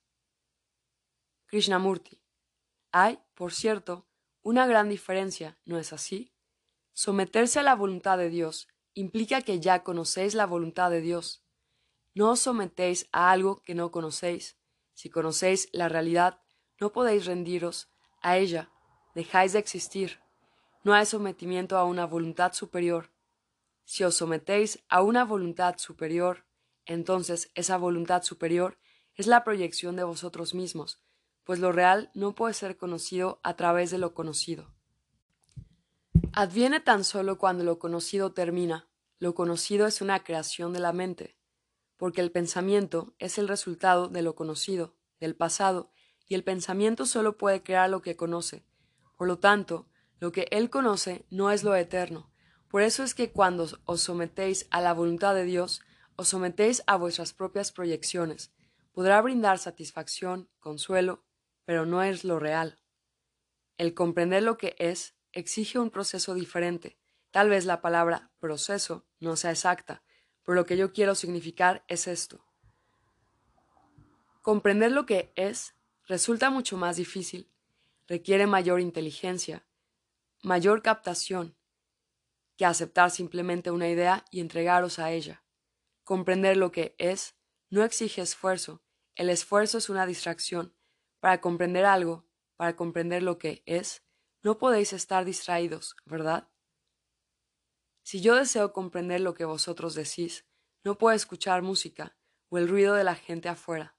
Krishnamurti. 1.48 2.24
Hay, 2.94 3.20
por 3.34 3.52
cierto, 3.52 4.08
una 4.44 4.66
gran 4.66 4.88
diferencia, 4.88 5.60
¿no 5.66 5.78
es 5.78 5.92
así? 5.92 6.34
Someterse 6.94 7.60
a 7.60 7.64
la 7.64 7.76
voluntad 7.76 8.18
de 8.18 8.30
Dios 8.30 8.70
implica 8.94 9.42
que 9.42 9.60
ya 9.60 9.84
conocéis 9.84 10.36
la 10.36 10.46
voluntad 10.46 10.90
de 10.90 11.02
Dios. 11.02 11.44
No 12.14 12.32
os 12.32 12.40
sometéis 12.40 13.10
a 13.12 13.32
algo 13.32 13.62
que 13.62 13.76
no 13.76 13.92
conocéis. 13.92 14.58
Si 14.94 15.10
conocéis 15.10 15.68
la 15.74 15.90
realidad, 15.90 16.42
no 16.80 16.94
podéis 16.94 17.26
rendiros 17.26 17.92
a 18.22 18.38
ella, 18.38 18.72
dejáis 19.14 19.54
de 19.54 19.60
existir. 19.60 20.20
No 20.84 20.94
hay 20.94 21.06
sometimiento 21.06 21.78
a 21.78 21.86
una 21.86 22.06
voluntad 22.06 22.54
superior. 22.54 23.12
Si 23.84 24.04
os 24.04 24.16
sometéis 24.16 24.84
a 24.90 25.02
una 25.02 25.26
voluntad 25.26 25.78
superior, 25.78 26.46
entonces 26.86 27.52
esa 27.56 27.78
voluntad 27.78 28.24
superior 28.24 28.78
es 29.16 29.28
la 29.28 29.44
proyección 29.44 29.96
de 29.96 30.04
vosotros 30.04 30.54
mismos, 30.54 31.02
pues 31.44 31.60
lo 31.60 31.72
real 31.72 32.12
no 32.14 32.36
puede 32.36 32.54
ser 32.54 32.78
conocido 32.78 33.40
a 33.44 33.56
través 33.56 33.92
de 33.92 33.98
lo 33.98 34.14
conocido. 34.14 34.76
Adviene 36.34 36.80
tan 36.80 37.04
solo 37.04 37.38
cuando 37.38 37.64
lo 37.64 37.80
conocido 37.80 38.34
termina. 38.34 38.90
Lo 39.20 39.34
conocido 39.34 39.88
es 39.88 40.02
una 40.02 40.24
creación 40.24 40.74
de 40.74 40.80
la 40.80 40.92
mente, 40.92 41.38
porque 41.96 42.20
el 42.20 42.32
pensamiento 42.32 43.16
es 43.20 43.38
el 43.38 43.48
resultado 43.48 44.10
de 44.10 44.22
lo 44.22 44.36
conocido, 44.36 44.98
del 45.20 45.36
pasado, 45.36 45.94
y 46.28 46.36
el 46.36 46.44
pensamiento 46.44 47.06
solo 47.06 47.38
puede 47.38 47.64
crear 47.64 47.90
lo 47.90 48.02
que 48.02 48.16
conoce. 48.16 48.66
Por 49.18 49.28
lo 49.28 49.40
tanto, 49.40 49.88
lo 50.20 50.32
que 50.32 50.48
él 50.52 50.70
conoce 50.70 51.26
no 51.30 51.52
es 51.52 51.64
lo 51.64 51.76
eterno. 51.76 52.32
Por 52.70 52.82
eso 52.82 53.04
es 53.04 53.14
que 53.14 53.32
cuando 53.32 53.68
os 53.86 54.02
sometéis 54.02 54.68
a 54.72 54.82
la 54.82 54.94
voluntad 54.94 55.36
de 55.36 55.44
Dios, 55.44 55.82
os 56.16 56.30
sometéis 56.30 56.84
a 56.88 56.96
vuestras 56.96 57.34
propias 57.34 57.72
proyecciones. 57.72 58.52
Podrá 58.92 59.22
brindar 59.22 59.60
satisfacción, 59.60 60.50
consuelo, 60.60 61.24
pero 61.66 61.86
no 61.86 62.02
es 62.02 62.24
lo 62.24 62.40
real. 62.40 62.80
El 63.78 63.94
comprender 63.94 64.44
lo 64.44 64.58
que 64.58 64.76
es 64.80 65.16
exige 65.34 65.80
un 65.80 65.90
proceso 65.90 66.34
diferente. 66.34 66.98
Tal 67.32 67.50
vez 67.50 67.66
la 67.66 67.82
palabra 67.82 68.32
proceso 68.40 69.06
no 69.20 69.36
sea 69.36 69.52
exacta, 69.52 70.04
pero 70.44 70.56
lo 70.56 70.66
que 70.66 70.78
yo 70.78 70.94
quiero 70.94 71.16
significar 71.16 71.84
es 71.88 72.08
esto. 72.08 72.46
Comprender 74.42 74.92
lo 74.92 75.06
que 75.06 75.34
es 75.36 75.75
resulta 76.06 76.50
mucho 76.50 76.78
más 76.78 76.98
difícil, 76.98 77.52
requiere 78.08 78.48
mayor 78.48 78.80
inteligencia, 78.80 79.68
mayor 80.44 80.82
captación, 80.82 81.58
que 82.58 82.66
aceptar 82.66 83.12
simplemente 83.12 83.72
una 83.72 83.90
idea 83.90 84.24
y 84.32 84.40
entregaros 84.40 85.00
a 85.00 85.12
ella. 85.12 85.44
Comprender 86.04 86.58
lo 86.58 86.72
que 86.72 86.96
es 86.98 87.36
no 87.70 87.84
exige 87.84 88.22
esfuerzo, 88.22 88.84
el 89.16 89.30
esfuerzo 89.30 89.78
es 89.78 89.90
una 89.90 90.06
distracción, 90.06 90.76
para 91.20 91.42
comprender 91.42 91.86
algo, 91.86 92.28
para 92.56 92.76
comprender 92.76 93.24
lo 93.24 93.38
que 93.38 93.64
es, 93.66 94.04
no 94.44 94.58
podéis 94.58 94.94
estar 94.94 95.26
distraídos, 95.26 95.96
¿verdad? 96.06 96.48
Si 98.04 98.22
yo 98.22 98.36
deseo 98.36 98.72
comprender 98.72 99.22
lo 99.22 99.34
que 99.34 99.46
vosotros 99.46 99.96
decís, 99.96 100.46
no 100.84 100.98
puedo 100.98 101.16
escuchar 101.16 101.64
música 101.64 102.16
o 102.50 102.60
el 102.60 102.68
ruido 102.68 102.94
de 102.94 103.04
la 103.04 103.16
gente 103.16 103.50
afuera. 103.50 103.95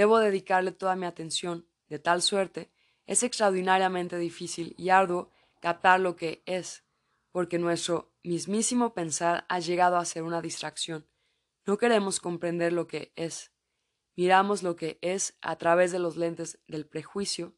Debo 0.00 0.18
dedicarle 0.18 0.72
toda 0.72 0.96
mi 0.96 1.04
atención, 1.04 1.68
de 1.90 1.98
tal 1.98 2.22
suerte, 2.22 2.70
es 3.04 3.22
extraordinariamente 3.22 4.16
difícil 4.16 4.74
y 4.78 4.88
arduo 4.88 5.30
captar 5.60 6.00
lo 6.00 6.16
que 6.16 6.42
es, 6.46 6.86
porque 7.32 7.58
nuestro 7.58 8.14
mismísimo 8.22 8.94
pensar 8.94 9.44
ha 9.50 9.58
llegado 9.58 9.98
a 9.98 10.06
ser 10.06 10.22
una 10.22 10.40
distracción. 10.40 11.06
No 11.66 11.76
queremos 11.76 12.18
comprender 12.18 12.72
lo 12.72 12.86
que 12.86 13.12
es 13.14 13.52
miramos 14.16 14.62
lo 14.62 14.74
que 14.74 14.98
es 15.02 15.36
a 15.42 15.56
través 15.56 15.92
de 15.92 15.98
los 15.98 16.16
lentes 16.16 16.58
del 16.66 16.86
prejuicio, 16.86 17.54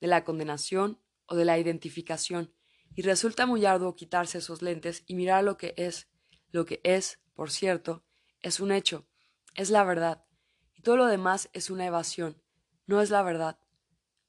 de 0.00 0.06
la 0.06 0.24
condenación 0.24 1.02
o 1.26 1.34
de 1.34 1.44
la 1.44 1.58
identificación, 1.58 2.54
y 2.94 3.02
resulta 3.02 3.44
muy 3.44 3.66
arduo 3.66 3.94
quitarse 3.94 4.38
esos 4.38 4.62
lentes 4.62 5.04
y 5.06 5.16
mirar 5.16 5.44
lo 5.44 5.58
que 5.58 5.74
es. 5.76 6.08
Lo 6.50 6.64
que 6.64 6.80
es, 6.82 7.20
por 7.34 7.50
cierto, 7.50 8.06
es 8.40 8.58
un 8.58 8.72
hecho, 8.72 9.06
es 9.54 9.68
la 9.68 9.84
verdad, 9.84 10.24
todo 10.84 10.96
lo 10.96 11.06
demás 11.06 11.50
es 11.52 11.70
una 11.70 11.86
evasión, 11.86 12.40
no 12.86 13.00
es 13.00 13.10
la 13.10 13.24
verdad. 13.24 13.58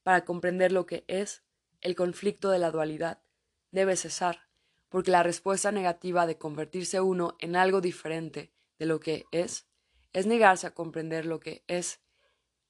Para 0.02 0.26
comprender 0.26 0.72
lo 0.72 0.88
que 0.88 1.04
es, 1.08 1.44
el 1.82 1.96
conflicto 1.96 2.50
de 2.50 2.58
la 2.58 2.72
dualidad 2.72 3.22
debe 3.72 3.96
cesar, 3.96 4.48
porque 4.90 5.12
la 5.12 5.22
respuesta 5.22 5.72
negativa 5.72 6.26
de 6.26 6.38
convertirse 6.40 7.02
uno 7.02 7.36
en 7.40 7.56
algo 7.56 7.82
diferente 7.82 8.52
de 8.80 8.88
lo 8.88 9.00
que 9.00 9.26
es 9.32 9.68
es 10.14 10.26
negarse 10.26 10.66
a 10.66 10.74
comprender 10.74 11.26
lo 11.26 11.40
que 11.40 11.64
es. 11.68 12.00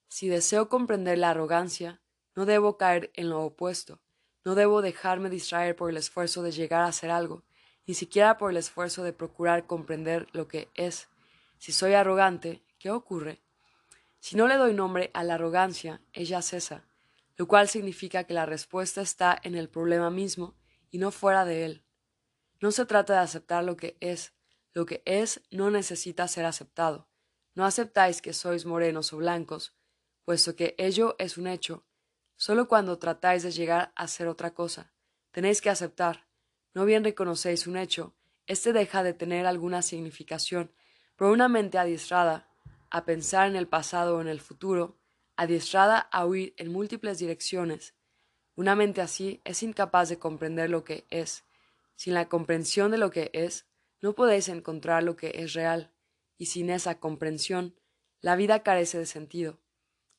Si 0.08 0.28
deseo 0.28 0.68
comprender 0.68 1.20
la 1.20 1.30
arrogancia, 1.30 2.02
no 2.36 2.46
debo 2.46 2.78
caer 2.78 3.12
en 3.14 3.30
lo 3.30 3.44
opuesto, 3.44 4.02
no 4.44 4.56
debo 4.56 4.82
dejarme 4.82 5.30
distraer 5.30 5.76
por 5.76 5.92
el 5.92 5.98
esfuerzo 5.98 6.42
de 6.42 6.52
llegar 6.52 6.84
a 6.84 6.92
ser 6.92 7.12
algo, 7.12 7.44
ni 7.86 7.94
siquiera 7.94 8.38
por 8.38 8.50
el 8.50 8.58
esfuerzo 8.58 9.04
de 9.04 9.14
procurar 9.14 9.68
comprender 9.68 10.28
lo 10.34 10.48
que 10.48 10.70
es. 10.74 11.08
Si 11.60 11.72
soy 11.72 11.94
arrogante, 11.94 12.64
¿qué 12.80 12.90
ocurre? 12.90 13.45
Si 14.26 14.36
no 14.36 14.48
le 14.48 14.56
doy 14.56 14.74
nombre 14.74 15.12
a 15.14 15.24
la 15.24 15.36
arrogancia, 15.36 16.02
ella 16.12 16.42
cesa, 16.42 16.88
lo 17.36 17.48
cual 17.48 17.70
significa 17.70 18.24
que 18.24 18.34
la 18.34 18.48
respuesta 18.48 19.02
está 19.02 19.40
en 19.44 19.54
el 19.54 19.70
problema 19.70 20.10
mismo 20.10 20.56
y 20.90 20.98
no 20.98 21.12
fuera 21.12 21.46
de 21.46 21.64
él. 21.64 21.86
No 22.60 22.72
se 22.72 22.88
trata 22.88 23.14
de 23.14 23.20
aceptar 23.20 23.64
lo 23.64 23.78
que 23.78 23.98
es, 24.00 24.34
lo 24.74 24.88
que 24.88 25.04
es 25.06 25.44
no 25.52 25.70
necesita 25.70 26.28
ser 26.28 26.46
aceptado, 26.46 27.08
no 27.54 27.66
aceptáis 27.66 28.20
que 28.20 28.34
sois 28.34 28.66
morenos 28.66 29.14
o 29.14 29.18
blancos, 29.18 29.76
puesto 30.24 30.56
que 30.56 30.74
ello 30.80 31.16
es 31.20 31.38
un 31.38 31.46
hecho. 31.46 31.86
Solo 32.36 32.68
cuando 32.68 32.98
tratáis 32.98 33.44
de 33.44 33.52
llegar 33.52 33.94
a 33.96 34.08
ser 34.08 34.28
otra 34.28 34.56
cosa, 34.56 34.92
tenéis 35.30 35.62
que 35.62 35.70
aceptar. 35.70 36.26
No 36.74 36.86
bien 36.86 37.04
reconocéis 37.04 37.68
un 37.68 37.78
hecho, 37.78 38.16
éste 38.48 38.74
deja 38.74 39.04
de 39.04 39.14
tener 39.14 39.46
alguna 39.46 39.84
significación, 39.84 40.74
pero 41.16 41.32
una 41.32 41.48
mente 41.48 41.78
adiestrada 41.78 42.55
a 42.90 43.06
pensar 43.06 43.48
en 43.48 43.56
el 43.56 43.68
pasado 43.68 44.18
o 44.18 44.22
en 44.22 44.28
el 44.28 44.40
futuro, 44.40 44.98
adiestrada 45.36 46.00
a 46.00 46.26
huir 46.26 46.54
en 46.58 46.72
múltiples 46.72 47.20
direcciones, 47.20 47.96
una 48.56 48.76
mente 48.76 49.02
así 49.02 49.42
es 49.44 49.64
incapaz 49.64 50.10
de 50.10 50.18
comprender 50.18 50.70
lo 50.70 50.84
que 50.84 51.06
es. 51.10 51.44
Sin 51.96 52.14
la 52.14 52.30
comprensión 52.30 52.92
de 52.92 52.98
lo 52.98 53.12
que 53.12 53.30
es, 53.34 53.66
no 54.02 54.14
podéis 54.14 54.48
encontrar 54.48 55.04
lo 55.04 55.16
que 55.16 55.32
es 55.36 55.54
real, 55.54 55.92
y 56.38 56.46
sin 56.48 56.70
esa 56.70 57.00
comprensión, 57.00 57.76
la 58.22 58.36
vida 58.36 58.64
carece 58.64 58.98
de 58.98 59.06
sentido. 59.06 59.60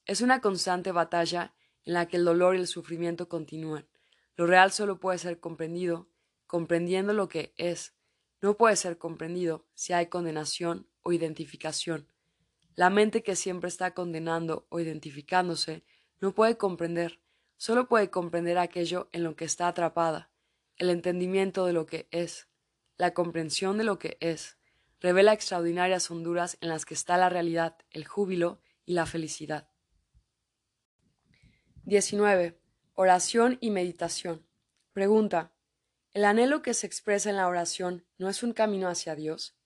Es 0.05 0.21
una 0.21 0.41
constante 0.41 0.93
batalla 0.93 1.55
en 1.85 1.95
la 1.95 2.07
que 2.07 2.17
el 2.17 2.25
dolor 2.25 2.57
y 2.57 2.61
el 2.61 2.67
sufrimiento 2.67 3.29
continúan. 3.29 3.89
Lo 4.37 4.47
real 4.47 4.71
solo 4.71 5.01
puede 5.01 5.19
ser 5.19 5.41
comprendido 5.41 6.09
comprendiendo 6.47 7.13
lo 7.13 7.29
que 7.29 7.53
es. 7.57 7.95
No 8.41 8.57
puede 8.57 8.77
ser 8.77 8.99
comprendido 8.99 9.67
si 9.75 9.93
hay 9.93 10.07
condenación 10.07 10.89
o 11.03 11.13
identificación. 11.13 12.09
La 12.77 12.91
mente 12.91 13.23
que 13.23 13.37
siempre 13.37 13.69
está 13.69 13.95
condenando 13.95 14.67
o 14.69 14.81
identificándose 14.81 15.83
no 16.21 16.35
puede 16.35 16.59
comprender, 16.59 17.21
solo 17.57 17.89
puede 17.89 18.11
comprender 18.11 18.59
aquello 18.59 19.09
en 19.13 19.25
lo 19.25 19.35
que 19.35 19.47
está 19.47 19.67
atrapada, 19.67 20.31
el 20.77 20.91
entendimiento 20.91 21.65
de 21.65 21.73
lo 21.73 21.87
que 21.87 22.07
es, 22.11 22.49
la 22.99 23.15
comprensión 23.15 23.79
de 23.79 23.85
lo 23.85 23.99
que 23.99 24.19
es, 24.21 24.59
revela 25.01 25.33
extraordinarias 25.33 26.11
honduras 26.11 26.59
en 26.61 26.69
las 26.69 26.85
que 26.85 26.93
está 26.93 27.17
la 27.17 27.31
realidad, 27.31 27.79
el 27.91 28.07
júbilo 28.07 28.61
y 28.85 28.93
la 28.93 29.07
felicidad. 29.07 29.71
19. 31.85 32.61
Oración 32.95 33.57
y 33.63 33.71
meditación. 33.71 34.47
Pregunta. 34.93 35.53
¿El 36.13 36.25
anhelo 36.25 36.61
que 36.61 36.75
se 36.75 36.87
expresa 36.87 37.31
en 37.31 37.37
la 37.37 37.47
oración 37.47 38.05
no 38.19 38.29
es 38.29 38.43
un 38.43 38.53
camino 38.53 38.89
hacia 38.89 39.15
Dios? 39.15 39.57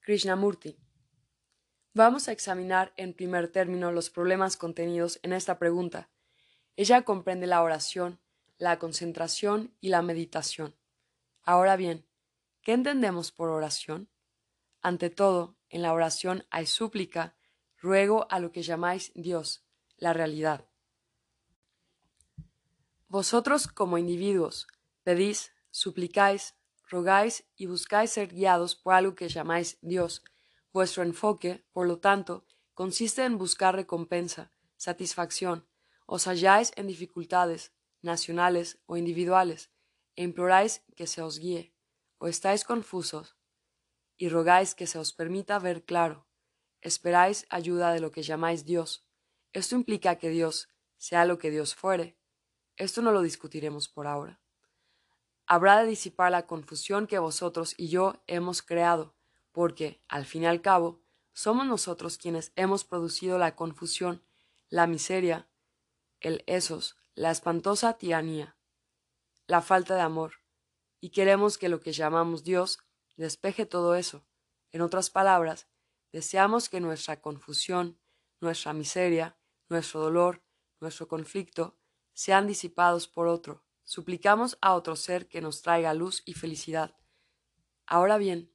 Krishnamurti. 0.00 0.78
Vamos 1.92 2.28
a 2.28 2.32
examinar 2.32 2.92
en 2.96 3.14
primer 3.14 3.48
término 3.48 3.90
los 3.90 4.10
problemas 4.10 4.56
contenidos 4.56 5.18
en 5.24 5.32
esta 5.32 5.58
pregunta. 5.58 6.08
Ella 6.76 7.02
comprende 7.02 7.48
la 7.48 7.62
oración, 7.62 8.20
la 8.58 8.78
concentración 8.78 9.74
y 9.80 9.88
la 9.88 10.00
meditación. 10.00 10.76
Ahora 11.42 11.74
bien, 11.74 12.06
¿qué 12.62 12.74
entendemos 12.74 13.32
por 13.32 13.48
oración? 13.48 14.08
Ante 14.82 15.10
todo, 15.10 15.56
en 15.68 15.82
la 15.82 15.92
oración 15.92 16.46
hay 16.50 16.66
súplica, 16.66 17.34
ruego 17.76 18.28
a 18.30 18.38
lo 18.38 18.52
que 18.52 18.62
llamáis 18.62 19.10
Dios, 19.16 19.64
la 19.96 20.12
realidad. 20.12 20.68
Vosotros 23.08 23.66
como 23.66 23.98
individuos 23.98 24.68
pedís, 25.02 25.52
suplicáis, 25.72 26.54
rogáis 26.88 27.44
y 27.56 27.66
buscáis 27.66 28.12
ser 28.12 28.28
guiados 28.28 28.76
por 28.76 28.94
algo 28.94 29.16
que 29.16 29.28
llamáis 29.28 29.76
Dios. 29.80 30.22
Vuestro 30.72 31.02
enfoque, 31.02 31.64
por 31.72 31.86
lo 31.88 31.98
tanto, 31.98 32.46
consiste 32.74 33.24
en 33.24 33.38
buscar 33.38 33.74
recompensa, 33.74 34.52
satisfacción, 34.76 35.66
os 36.06 36.26
halláis 36.26 36.72
en 36.76 36.86
dificultades, 36.86 37.72
nacionales 38.02 38.78
o 38.86 38.96
individuales, 38.96 39.70
e 40.14 40.22
imploráis 40.22 40.82
que 40.96 41.06
se 41.06 41.22
os 41.22 41.38
guíe, 41.38 41.74
o 42.18 42.28
estáis 42.28 42.64
confusos, 42.64 43.36
y 44.16 44.28
rogáis 44.28 44.74
que 44.74 44.86
se 44.86 44.98
os 44.98 45.12
permita 45.12 45.58
ver 45.58 45.84
claro, 45.84 46.26
esperáis 46.80 47.46
ayuda 47.50 47.92
de 47.92 48.00
lo 48.00 48.10
que 48.10 48.22
llamáis 48.22 48.64
Dios. 48.64 49.06
Esto 49.52 49.74
implica 49.74 50.16
que 50.16 50.30
Dios, 50.30 50.68
sea 50.98 51.24
lo 51.24 51.38
que 51.38 51.50
Dios 51.50 51.74
fuere. 51.74 52.18
Esto 52.76 53.02
no 53.02 53.12
lo 53.12 53.22
discutiremos 53.22 53.88
por 53.88 54.06
ahora. 54.06 54.40
Habrá 55.46 55.80
de 55.80 55.88
disipar 55.88 56.30
la 56.30 56.46
confusión 56.46 57.06
que 57.06 57.18
vosotros 57.18 57.74
y 57.76 57.88
yo 57.88 58.22
hemos 58.26 58.62
creado, 58.62 59.16
porque, 59.52 60.02
al 60.08 60.24
fin 60.24 60.42
y 60.42 60.46
al 60.46 60.60
cabo, 60.62 61.02
somos 61.32 61.66
nosotros 61.66 62.18
quienes 62.18 62.52
hemos 62.56 62.84
producido 62.84 63.38
la 63.38 63.56
confusión, 63.56 64.24
la 64.68 64.86
miseria, 64.86 65.48
el 66.20 66.44
esos, 66.46 66.96
la 67.14 67.30
espantosa 67.30 67.98
tiranía, 67.98 68.56
la 69.46 69.62
falta 69.62 69.94
de 69.94 70.02
amor, 70.02 70.34
y 71.00 71.10
queremos 71.10 71.58
que 71.58 71.68
lo 71.68 71.80
que 71.80 71.92
llamamos 71.92 72.44
Dios 72.44 72.78
despeje 73.16 73.66
todo 73.66 73.94
eso. 73.94 74.26
En 74.72 74.80
otras 74.80 75.10
palabras, 75.10 75.68
deseamos 76.12 76.68
que 76.68 76.80
nuestra 76.80 77.20
confusión, 77.20 77.98
nuestra 78.40 78.72
miseria, 78.72 79.36
nuestro 79.68 80.00
dolor, 80.00 80.42
nuestro 80.80 81.08
conflicto, 81.08 81.78
sean 82.12 82.46
disipados 82.46 83.08
por 83.08 83.28
otro. 83.28 83.64
Suplicamos 83.84 84.58
a 84.60 84.74
otro 84.74 84.96
ser 84.96 85.28
que 85.28 85.40
nos 85.40 85.62
traiga 85.62 85.94
luz 85.94 86.22
y 86.24 86.34
felicidad. 86.34 86.96
Ahora 87.86 88.18
bien, 88.18 88.52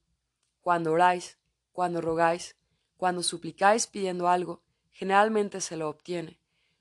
cuando 0.65 0.93
oráis, 0.93 1.37
cuando 1.73 2.01
rogáis, 2.01 2.55
cuando 2.97 3.21
suplicáis 3.21 3.85
pidiendo 3.85 4.27
algo, 4.27 4.63
generalmente 4.89 5.61
se 5.61 5.77
lo 5.77 5.87
obtiene. 5.87 6.39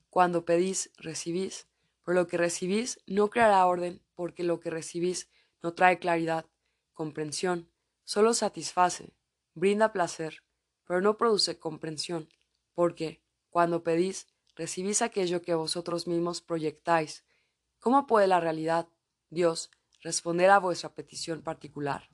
Cuando 0.09 0.47
pedís, 0.47 0.91
recibís. 0.97 1.67
Por 2.03 2.15
lo 2.15 2.27
que 2.27 2.39
recibís 2.39 2.99
no 3.07 3.29
creará 3.29 3.67
orden, 3.67 4.01
porque 4.15 4.43
lo 4.43 4.59
que 4.59 4.71
recibís 4.71 5.29
no 5.63 5.75
trae 5.75 5.99
claridad, 5.99 6.47
comprensión, 6.95 7.69
solo 8.05 8.33
satisface, 8.33 9.13
brinda 9.53 9.93
placer, 9.93 10.43
pero 10.87 11.03
no 11.03 11.19
produce 11.19 11.59
comprensión, 11.59 12.31
porque, 12.73 13.21
cuando 13.51 13.83
pedís, 13.83 14.29
recibís 14.57 15.03
aquello 15.03 15.43
que 15.43 15.53
vosotros 15.53 16.07
mismos 16.07 16.41
proyectáis. 16.41 17.23
¿Cómo 17.81 18.07
puede 18.07 18.29
la 18.29 18.41
realidad, 18.41 18.89
Dios, 19.29 19.71
responder 20.01 20.49
a 20.49 20.59
vuestra 20.59 20.95
petición 20.95 21.43
particular? 21.43 22.09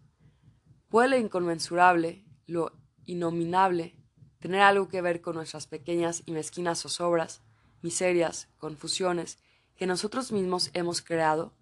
¿Puede 0.91 1.11
lo 1.11 1.17
inconmensurable, 1.19 2.25
lo 2.47 2.73
innominable, 3.05 3.97
tener 4.41 4.61
algo 4.63 4.89
que 4.89 5.01
ver 5.01 5.21
con 5.21 5.37
nuestras 5.37 5.69
pequeñas 5.69 6.25
y 6.27 6.33
mezquinas 6.33 6.83
zozobras, 6.83 7.45
miserias, 7.81 8.49
confusiones 8.59 9.39
que 9.77 9.87
nosotros 9.87 10.33
mismos 10.33 10.71
hemos 10.73 11.01
creado? 11.01 11.55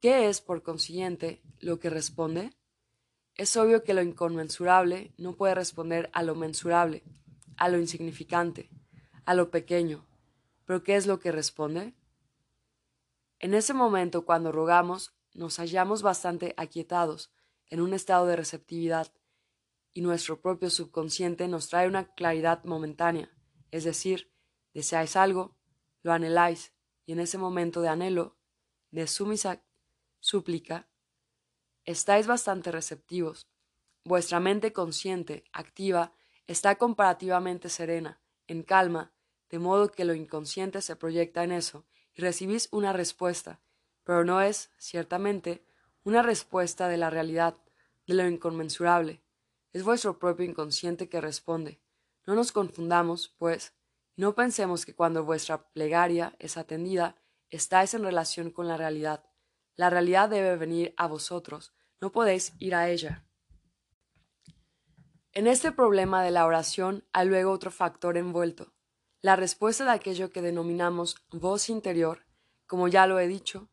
¿Qué 0.00 0.28
es, 0.28 0.40
por 0.40 0.64
consiguiente, 0.64 1.44
lo 1.60 1.78
que 1.78 1.90
responde? 1.90 2.50
Es 3.36 3.56
obvio 3.56 3.84
que 3.84 3.94
lo 3.94 4.02
inconmensurable 4.02 5.14
no 5.16 5.36
puede 5.36 5.54
responder 5.54 6.10
a 6.12 6.24
lo 6.24 6.34
mensurable, 6.34 7.04
a 7.56 7.68
lo 7.68 7.78
insignificante, 7.78 8.68
a 9.24 9.34
lo 9.34 9.52
pequeño. 9.52 10.08
¿Pero 10.64 10.82
qué 10.82 10.96
es 10.96 11.06
lo 11.06 11.20
que 11.20 11.30
responde? 11.30 11.94
En 13.38 13.54
ese 13.54 13.74
momento, 13.74 14.24
cuando 14.24 14.50
rogamos, 14.50 15.14
nos 15.34 15.58
hallamos 15.58 16.02
bastante 16.02 16.52
aquietados, 16.56 17.32
en 17.70 17.80
un 17.80 17.94
estado 17.94 18.26
de 18.26 18.36
receptividad, 18.36 19.12
y 19.92 20.02
nuestro 20.02 20.40
propio 20.40 20.70
subconsciente 20.70 21.48
nos 21.48 21.68
trae 21.68 21.88
una 21.88 22.12
claridad 22.14 22.62
momentánea, 22.64 23.36
es 23.70 23.84
decir, 23.84 24.32
deseáis 24.74 25.16
algo, 25.16 25.56
lo 26.02 26.12
anheláis, 26.12 26.72
y 27.06 27.12
en 27.12 27.20
ese 27.20 27.38
momento 27.38 27.80
de 27.80 27.88
anhelo, 27.88 28.36
de 28.90 29.06
sumisa 29.06 29.64
súplica, 30.20 30.88
estáis 31.84 32.26
bastante 32.26 32.70
receptivos. 32.70 33.48
Vuestra 34.04 34.40
mente 34.40 34.72
consciente, 34.72 35.44
activa, 35.52 36.12
está 36.46 36.76
comparativamente 36.76 37.68
serena, 37.68 38.20
en 38.46 38.62
calma, 38.62 39.12
de 39.48 39.58
modo 39.58 39.90
que 39.90 40.04
lo 40.04 40.14
inconsciente 40.14 40.82
se 40.82 40.96
proyecta 40.96 41.42
en 41.44 41.52
eso, 41.52 41.86
y 42.14 42.22
recibís 42.22 42.68
una 42.72 42.92
respuesta, 42.92 43.60
pero 44.04 44.24
no 44.24 44.40
es, 44.40 44.70
ciertamente, 44.78 45.64
una 46.04 46.22
respuesta 46.22 46.88
de 46.88 46.96
la 46.96 47.10
realidad, 47.10 47.56
de 48.06 48.14
lo 48.14 48.26
inconmensurable. 48.26 49.22
Es 49.72 49.84
vuestro 49.84 50.18
propio 50.18 50.44
inconsciente 50.44 51.08
que 51.08 51.20
responde. 51.20 51.80
No 52.26 52.34
nos 52.34 52.52
confundamos, 52.52 53.34
pues, 53.38 53.74
no 54.16 54.34
pensemos 54.34 54.84
que 54.84 54.94
cuando 54.94 55.24
vuestra 55.24 55.70
plegaria 55.72 56.34
es 56.38 56.56
atendida, 56.56 57.16
estáis 57.48 57.94
en 57.94 58.02
relación 58.02 58.50
con 58.50 58.68
la 58.68 58.76
realidad. 58.76 59.24
La 59.76 59.88
realidad 59.88 60.28
debe 60.28 60.56
venir 60.56 60.92
a 60.98 61.06
vosotros, 61.06 61.72
no 62.00 62.12
podéis 62.12 62.52
ir 62.58 62.74
a 62.74 62.90
ella. 62.90 63.24
En 65.32 65.46
este 65.46 65.72
problema 65.72 66.22
de 66.22 66.32
la 66.32 66.44
oración 66.44 67.04
hay 67.12 67.28
luego 67.28 67.52
otro 67.52 67.70
factor 67.70 68.16
envuelto, 68.18 68.74
la 69.22 69.36
respuesta 69.36 69.84
de 69.84 69.92
aquello 69.92 70.32
que 70.32 70.42
denominamos 70.42 71.16
voz 71.30 71.68
interior, 71.68 72.26
como 72.66 72.88
ya 72.88 73.06
lo 73.06 73.20
he 73.20 73.28
dicho, 73.28 73.69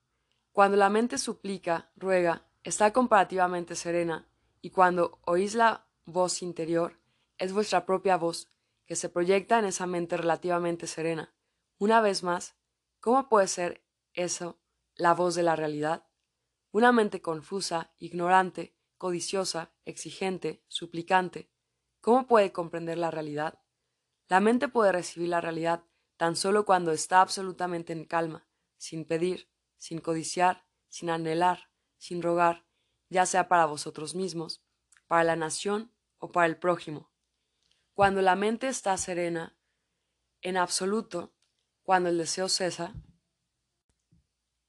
cuando 0.57 0.75
la 0.75 0.89
mente 0.89 1.19
suplica, 1.19 1.91
ruega, 1.95 2.47
está 2.63 2.91
comparativamente 2.91 3.75
serena, 3.75 4.27
y 4.59 4.71
cuando 4.71 5.19
oís 5.23 5.53
la 5.53 5.87
voz 6.05 6.41
interior, 6.41 6.99
es 7.37 7.53
vuestra 7.53 7.85
propia 7.85 8.17
voz, 8.17 8.49
que 8.87 8.95
se 8.95 9.07
proyecta 9.07 9.59
en 9.59 9.65
esa 9.65 9.85
mente 9.85 10.17
relativamente 10.17 10.87
serena. 10.87 11.31
Una 11.77 12.01
vez 12.01 12.23
más, 12.23 12.55
¿cómo 12.99 13.29
puede 13.29 13.47
ser 13.47 13.85
eso 14.13 14.59
la 14.95 15.13
voz 15.13 15.35
de 15.35 15.43
la 15.43 15.55
realidad? 15.55 16.07
Una 16.71 16.91
mente 16.91 17.21
confusa, 17.21 17.93
ignorante, 17.99 18.75
codiciosa, 18.97 19.69
exigente, 19.85 20.63
suplicante. 20.69 21.51
¿Cómo 22.01 22.25
puede 22.25 22.51
comprender 22.51 22.97
la 22.97 23.11
realidad? 23.11 23.59
La 24.27 24.39
mente 24.39 24.67
puede 24.69 24.91
recibir 24.91 25.29
la 25.29 25.39
realidad 25.39 25.83
tan 26.15 26.35
solo 26.35 26.65
cuando 26.65 26.93
está 26.93 27.21
absolutamente 27.21 27.93
en 27.93 28.05
calma, 28.05 28.47
sin 28.77 29.05
pedir, 29.05 29.51
sin 29.77 29.99
codiciar, 29.99 30.65
sin 30.87 31.09
anhelar, 31.09 31.69
sin 31.97 32.21
rogar, 32.21 32.65
ya 33.09 33.25
sea 33.25 33.47
para 33.47 33.65
vosotros 33.65 34.15
mismos, 34.15 34.63
para 35.07 35.23
la 35.23 35.35
nación 35.35 35.91
o 36.17 36.31
para 36.31 36.47
el 36.47 36.57
prójimo. 36.57 37.11
Cuando 37.93 38.21
la 38.21 38.35
mente 38.35 38.67
está 38.67 38.95
serena, 38.97 39.57
en 40.41 40.57
absoluto, 40.57 41.33
cuando 41.83 42.09
el 42.09 42.17
deseo 42.17 42.49
cesa, 42.49 42.93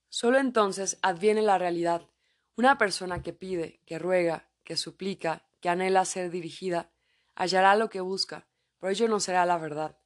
solo 0.09 0.39
entonces 0.39 0.99
adviene 1.03 1.43
la 1.43 1.59
realidad. 1.59 2.09
Una 2.57 2.79
persona 2.79 3.23
que 3.23 3.33
pide, 3.33 3.83
que 3.85 3.99
ruega, 3.99 4.51
que 4.65 4.77
suplica, 4.77 5.47
que 5.61 5.69
anhela 5.69 6.05
ser 6.05 6.31
dirigida, 6.31 6.91
hallará 7.35 7.77
lo 7.77 7.91
que 7.91 8.01
busca, 8.01 8.49
pero 8.79 8.93
ello 8.93 9.09
no 9.09 9.21
será 9.21 9.45
la 9.47 9.59
verdad. 9.59 9.99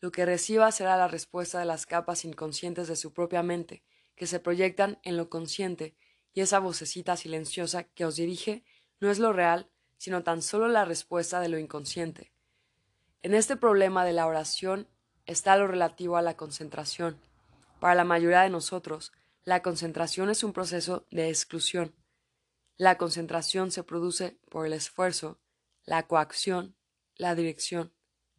Lo 0.00 0.12
que 0.12 0.26
reciba 0.26 0.70
será 0.72 0.96
la 0.96 1.08
respuesta 1.08 1.58
de 1.58 1.64
las 1.64 1.86
capas 1.86 2.24
inconscientes 2.24 2.88
de 2.88 2.96
su 2.96 3.12
propia 3.12 3.42
mente, 3.42 3.84
que 4.16 4.26
se 4.26 4.40
proyectan 4.40 4.98
en 5.02 5.16
lo 5.16 5.30
consciente, 5.30 5.94
y 6.32 6.40
esa 6.40 6.58
vocecita 6.58 7.16
silenciosa 7.16 7.84
que 7.84 8.04
os 8.04 8.16
dirige 8.16 8.64
no 9.00 9.10
es 9.10 9.18
lo 9.18 9.32
real, 9.32 9.70
sino 9.98 10.22
tan 10.22 10.42
solo 10.42 10.68
la 10.68 10.84
respuesta 10.84 11.40
de 11.40 11.48
lo 11.48 11.58
inconsciente. 11.58 12.32
En 13.22 13.34
este 13.34 13.56
problema 13.56 14.04
de 14.04 14.12
la 14.12 14.26
oración 14.26 14.88
está 15.24 15.56
lo 15.56 15.66
relativo 15.66 16.16
a 16.16 16.22
la 16.22 16.36
concentración. 16.36 17.20
Para 17.80 17.94
la 17.94 18.04
mayoría 18.04 18.42
de 18.42 18.50
nosotros, 18.50 19.12
la 19.44 19.62
concentración 19.62 20.30
es 20.30 20.42
un 20.42 20.52
proceso 20.52 21.06
de 21.10 21.28
exclusión. 21.28 21.94
La 22.76 22.98
concentración 22.98 23.70
se 23.70 23.84
produce 23.84 24.38
por 24.50 24.66
el 24.66 24.72
esfuerzo, 24.72 25.38
la 25.84 26.06
coacción, 26.06 26.74
la 27.16 27.34
dirección, 27.34 27.92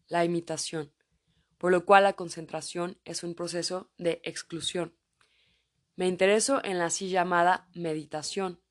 la 0.07 0.23
imitación, 0.25 0.91
por 1.57 1.71
lo 1.71 1.85
cual 1.85 2.03
la 2.03 2.13
concentración 2.13 2.99
es 3.05 3.23
un 3.23 3.35
proceso 3.35 3.89
de 3.97 4.21
exclusión. 4.23 4.96
Me 5.97 6.07
intereso 6.07 6.63
en 6.63 6.77
la 6.77 6.86
así 6.86 7.10
llamada 7.10 7.67
meditación, 7.73 8.62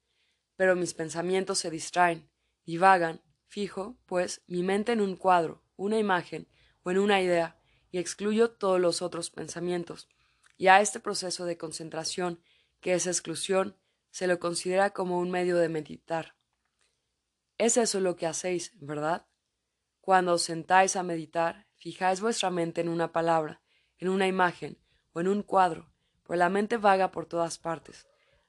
pero 0.55 0.77
mis 0.77 0.95
pensamientos 0.95 1.59
se 1.59 1.71
distraen, 1.71 2.31
divagan, 2.65 3.21
fijo, 3.49 3.99
pues, 4.07 4.43
mi 4.47 4.63
mente 4.63 4.93
en 4.93 5.01
un 5.01 5.17
cuadro, 5.17 5.65
una 5.75 5.99
imagen 5.99 6.47
o 6.85 6.93
en 6.93 6.99
una 6.99 7.21
idea, 7.21 7.61
y 7.91 7.99
excluyo 7.99 8.53
todos 8.53 8.81
los 8.81 9.03
otros 9.03 9.31
pensamientos. 9.31 10.09
Y 10.57 10.69
a 10.69 10.81
este 10.81 11.01
proceso 11.01 11.47
de 11.47 11.59
concentración, 11.59 12.41
que 12.81 12.95
es 12.95 13.09
exclusión, 13.09 13.77
se 14.11 14.29
lo 14.29 14.39
considera 14.39 14.91
como 14.91 15.19
un 15.19 15.33
medio 15.33 15.57
de 15.57 15.69
meditar. 15.69 16.37
Es 17.59 17.77
eso 17.77 17.99
lo 17.99 18.15
que 18.15 18.29
hacéis, 18.29 18.71
¿verdad? 18.77 19.27
Cuando 20.01 20.35
os 20.35 20.43
sentáis 20.43 20.95
a 20.95 21.03
meditar, 21.03 21.67
fijáis 21.75 22.21
vuestra 22.21 22.51
mente 22.51 22.83
en 22.83 22.89
una 22.89 23.11
palabra, 23.11 23.63
en 23.99 24.11
una 24.11 24.29
imagen 24.29 24.79
o 25.13 25.19
en 25.19 25.27
un 25.27 25.43
cuadro, 25.43 25.91
pues 26.27 26.39
la 26.39 26.49
mente 26.49 26.77
vaga 26.77 27.11
por 27.13 27.27
todas 27.27 27.59
partes. 27.59 28.07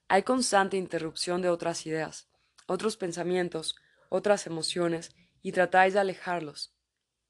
Hay 0.07 0.23
constante 0.23 0.77
interrupción 0.77 1.41
de 1.41 1.49
otras 1.49 1.85
ideas, 1.85 2.27
otros 2.65 2.97
pensamientos, 2.97 3.75
otras 4.09 4.47
emociones, 4.47 5.11
y 5.41 5.51
tratáis 5.51 5.93
de 5.93 5.99
alejarlos. 5.99 6.73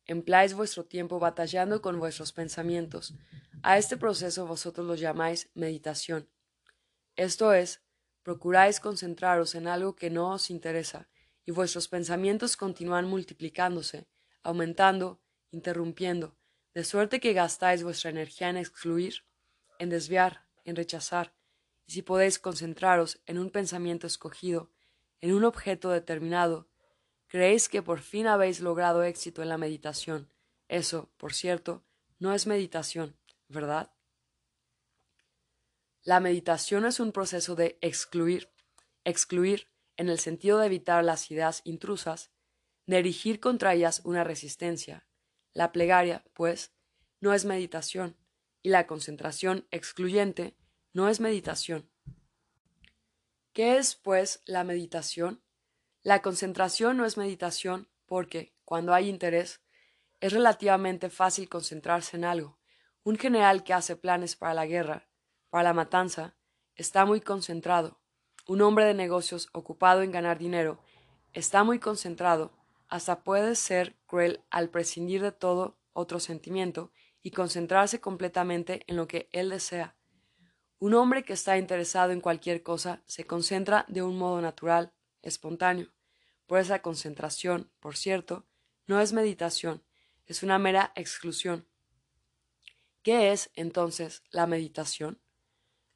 Empláis 0.05 0.53
vuestro 0.53 0.86
tiempo 0.86 1.19
batallando 1.19 1.81
con 1.81 1.99
vuestros 1.99 2.31
pensamientos. 2.31 3.13
A 3.62 3.77
este 3.77 3.97
proceso 3.97 4.47
vosotros 4.47 4.88
lo 4.88 4.95
llamáis 4.95 5.49
meditación. 5.53 6.29
Esto 7.15 7.53
es, 7.53 7.83
procuráis 8.23 8.79
concentraros 8.79 9.53
en 9.55 9.67
algo 9.67 9.95
que 9.95 10.10
no 10.10 10.31
os 10.31 10.49
interesa, 10.49 11.10
y 11.45 11.51
vuestros 11.51 11.88
pensamientos 11.88 12.57
continúan 12.57 13.07
multiplicándose, 13.07 14.07
aumentando, 14.43 15.21
interrumpiendo, 15.51 16.38
de 16.73 16.83
suerte 16.83 17.19
que 17.19 17.33
gastáis 17.33 17.83
vuestra 17.83 18.10
energía 18.10 18.49
en 18.49 18.57
excluir, 18.57 19.26
en 19.79 19.89
desviar, 19.89 20.45
en 20.65 20.75
rechazar, 20.75 21.33
y 21.85 21.93
si 21.93 22.01
podéis 22.01 22.39
concentraros 22.39 23.21
en 23.25 23.39
un 23.39 23.49
pensamiento 23.49 24.07
escogido, 24.07 24.71
en 25.21 25.33
un 25.33 25.43
objeto 25.45 25.89
determinado, 25.89 26.67
creéis 27.27 27.69
que 27.69 27.81
por 27.81 27.99
fin 27.99 28.27
habéis 28.27 28.59
logrado 28.59 29.03
éxito 29.03 29.41
en 29.41 29.49
la 29.49 29.57
meditación. 29.57 30.29
Eso, 30.67 31.09
por 31.17 31.33
cierto, 31.33 31.83
no 32.19 32.33
es 32.33 32.45
meditación, 32.47 33.17
¿verdad? 33.47 33.91
La 36.03 36.19
meditación 36.19 36.85
es 36.85 36.99
un 36.99 37.11
proceso 37.11 37.55
de 37.55 37.77
excluir, 37.81 38.49
excluir 39.03 39.69
en 39.97 40.09
el 40.09 40.19
sentido 40.19 40.59
de 40.59 40.67
evitar 40.67 41.03
las 41.03 41.31
ideas 41.31 41.61
intrusas, 41.63 42.31
de 42.85 42.99
erigir 42.99 43.39
contra 43.39 43.73
ellas 43.73 44.01
una 44.03 44.23
resistencia. 44.23 45.05
La 45.53 45.71
plegaria, 45.71 46.23
pues, 46.33 46.71
no 47.19 47.33
es 47.33 47.45
meditación, 47.45 48.15
y 48.67 48.69
la 48.69 48.86
concentración 48.86 49.65
excluyente 49.71 50.58
no 50.91 51.08
es 51.08 51.21
meditación. 51.21 51.89
¿Qué 53.53 53.77
es, 53.77 53.95
pues, 53.95 54.41
la 54.45 54.65
meditación? 54.65 55.41
La 56.03 56.21
concentración 56.21 56.97
no 56.97 57.06
es 57.06 57.15
meditación 57.15 57.88
porque, 58.06 58.58
cuando 58.65 58.93
hay 58.93 59.08
interés, 59.08 59.62
es 60.19 60.34
relativamente 60.34 61.10
fácil 61.10 61.47
concentrarse 61.47 62.17
en 62.17 62.25
algo. 62.25 62.60
Un 63.03 63.17
general 63.17 63.63
que 63.63 63.73
hace 63.73 63.95
planes 63.95 64.36
para 64.36 64.53
la 64.53 64.65
guerra, 64.65 65.08
para 65.49 65.63
la 65.63 65.73
matanza, 65.73 66.36
está 66.75 67.06
muy 67.06 67.21
concentrado. 67.21 68.01
Un 68.47 68.62
hombre 68.62 68.84
de 68.84 68.95
negocios 68.95 69.47
ocupado 69.53 70.01
en 70.01 70.12
ganar 70.12 70.39
dinero 70.39 70.84
está 71.32 71.63
muy 71.63 71.80
concentrado, 71.80 72.51
hasta 72.89 73.23
puede 73.23 73.56
ser 73.56 73.95
cruel 74.08 74.43
al 74.49 74.69
prescindir 74.69 75.21
de 75.21 75.32
todo 75.32 75.80
otro 75.93 76.19
sentimiento 76.19 76.91
y 77.27 77.31
concentrarse 77.31 77.99
completamente 77.99 78.85
en 78.87 78.95
lo 78.95 79.05
que 79.05 79.27
él 79.33 79.49
desea. 79.49 79.97
Un 80.79 80.93
hombre 80.93 81.25
que 81.25 81.33
está 81.33 81.57
interesado 81.57 82.13
en 82.13 82.21
cualquier 82.21 82.63
cosa 82.63 83.03
se 83.05 83.27
concentra 83.27 83.83
de 83.89 84.01
un 84.01 84.17
modo 84.17 84.39
natural, 84.39 84.93
espontáneo. 85.21 85.91
Por 86.45 86.59
esa 86.59 86.81
concentración, 86.81 87.69
por 87.81 87.97
cierto, 87.97 88.47
no 88.85 89.01
es 89.01 89.11
meditación, 89.11 89.83
es 90.25 90.41
una 90.41 90.57
mera 90.57 90.93
exclusión. 90.95 91.67
¿Qué 93.03 93.33
es, 93.33 93.51
entonces, 93.55 94.23
la 94.31 94.47
meditación? 94.47 95.21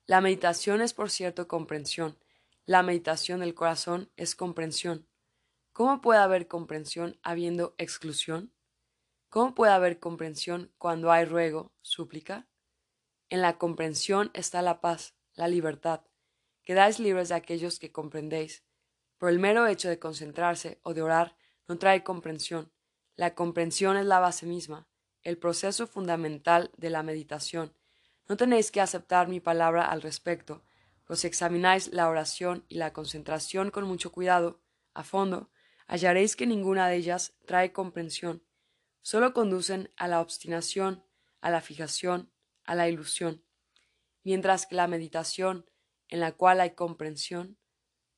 La 0.07 0.19
meditación 0.19 0.81
es, 0.81 0.93
por 0.93 1.09
cierto, 1.09 1.47
comprensión. 1.47 2.19
La 2.65 2.83
meditación 2.83 3.39
del 3.39 3.53
corazón 3.53 4.11
es 4.17 4.35
comprensión. 4.35 5.07
¿Cómo 5.71 6.01
puede 6.01 6.19
haber 6.19 6.49
comprensión 6.49 7.17
habiendo 7.23 7.73
exclusión? 7.77 8.51
¿Cómo 9.31 9.55
puede 9.55 9.71
haber 9.71 9.97
comprensión 9.97 10.73
cuando 10.77 11.09
hay 11.09 11.23
ruego, 11.23 11.71
súplica? 11.81 12.49
En 13.29 13.39
la 13.39 13.57
comprensión 13.57 14.29
está 14.33 14.61
la 14.61 14.81
paz, 14.81 15.15
la 15.35 15.47
libertad. 15.47 16.01
Quedáis 16.63 16.99
libres 16.99 17.29
de 17.29 17.35
aquellos 17.35 17.79
que 17.79 17.93
comprendéis. 17.93 18.65
Por 19.17 19.29
el 19.29 19.39
mero 19.39 19.67
hecho 19.67 19.87
de 19.87 19.99
concentrarse 19.99 20.81
o 20.83 20.93
de 20.93 21.01
orar 21.01 21.37
no 21.69 21.77
trae 21.77 22.03
comprensión. 22.03 22.73
La 23.15 23.33
comprensión 23.33 23.95
es 23.95 24.05
la 24.05 24.19
base 24.19 24.45
misma, 24.45 24.89
el 25.23 25.37
proceso 25.37 25.87
fundamental 25.87 26.69
de 26.75 26.89
la 26.89 27.01
meditación. 27.01 27.73
No 28.27 28.35
tenéis 28.35 28.69
que 28.69 28.81
aceptar 28.81 29.29
mi 29.29 29.39
palabra 29.39 29.85
al 29.85 30.01
respecto, 30.01 30.65
pues 31.05 31.21
si 31.21 31.27
examináis 31.27 31.87
la 31.93 32.09
oración 32.09 32.65
y 32.67 32.75
la 32.75 32.91
concentración 32.91 33.71
con 33.71 33.85
mucho 33.85 34.11
cuidado, 34.11 34.59
a 34.93 35.05
fondo, 35.05 35.49
hallaréis 35.87 36.35
que 36.35 36.45
ninguna 36.45 36.89
de 36.89 36.97
ellas 36.97 37.37
trae 37.45 37.71
comprensión 37.71 38.43
solo 39.01 39.33
conducen 39.33 39.91
a 39.97 40.07
la 40.07 40.21
obstinación, 40.21 41.03
a 41.41 41.49
la 41.49 41.61
fijación, 41.61 42.31
a 42.63 42.75
la 42.75 42.87
ilusión, 42.87 43.43
mientras 44.23 44.65
que 44.65 44.75
la 44.75 44.87
meditación, 44.87 45.69
en 46.07 46.19
la 46.19 46.33
cual 46.33 46.61
hay 46.61 46.75
comprensión, 46.75 47.57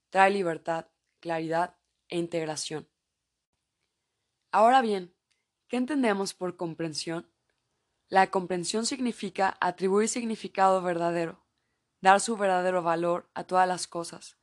trae 0.09 0.31
libertad, 0.31 0.87
claridad 1.19 1.77
e 2.09 2.17
integración. 2.17 2.89
Ahora 4.51 4.81
bien, 4.81 5.15
¿qué 5.67 5.77
entendemos 5.77 6.33
por 6.33 6.57
comprensión? 6.57 7.31
La 8.07 8.29
comprensión 8.29 8.85
significa 8.85 9.57
atribuir 9.59 10.07
significado 10.09 10.81
verdadero, 10.81 11.43
dar 12.01 12.19
su 12.19 12.37
verdadero 12.37 12.83
valor 12.83 13.31
a 13.33 13.45
todas 13.45 13.67
las 13.67 13.87
cosas. 13.87 14.37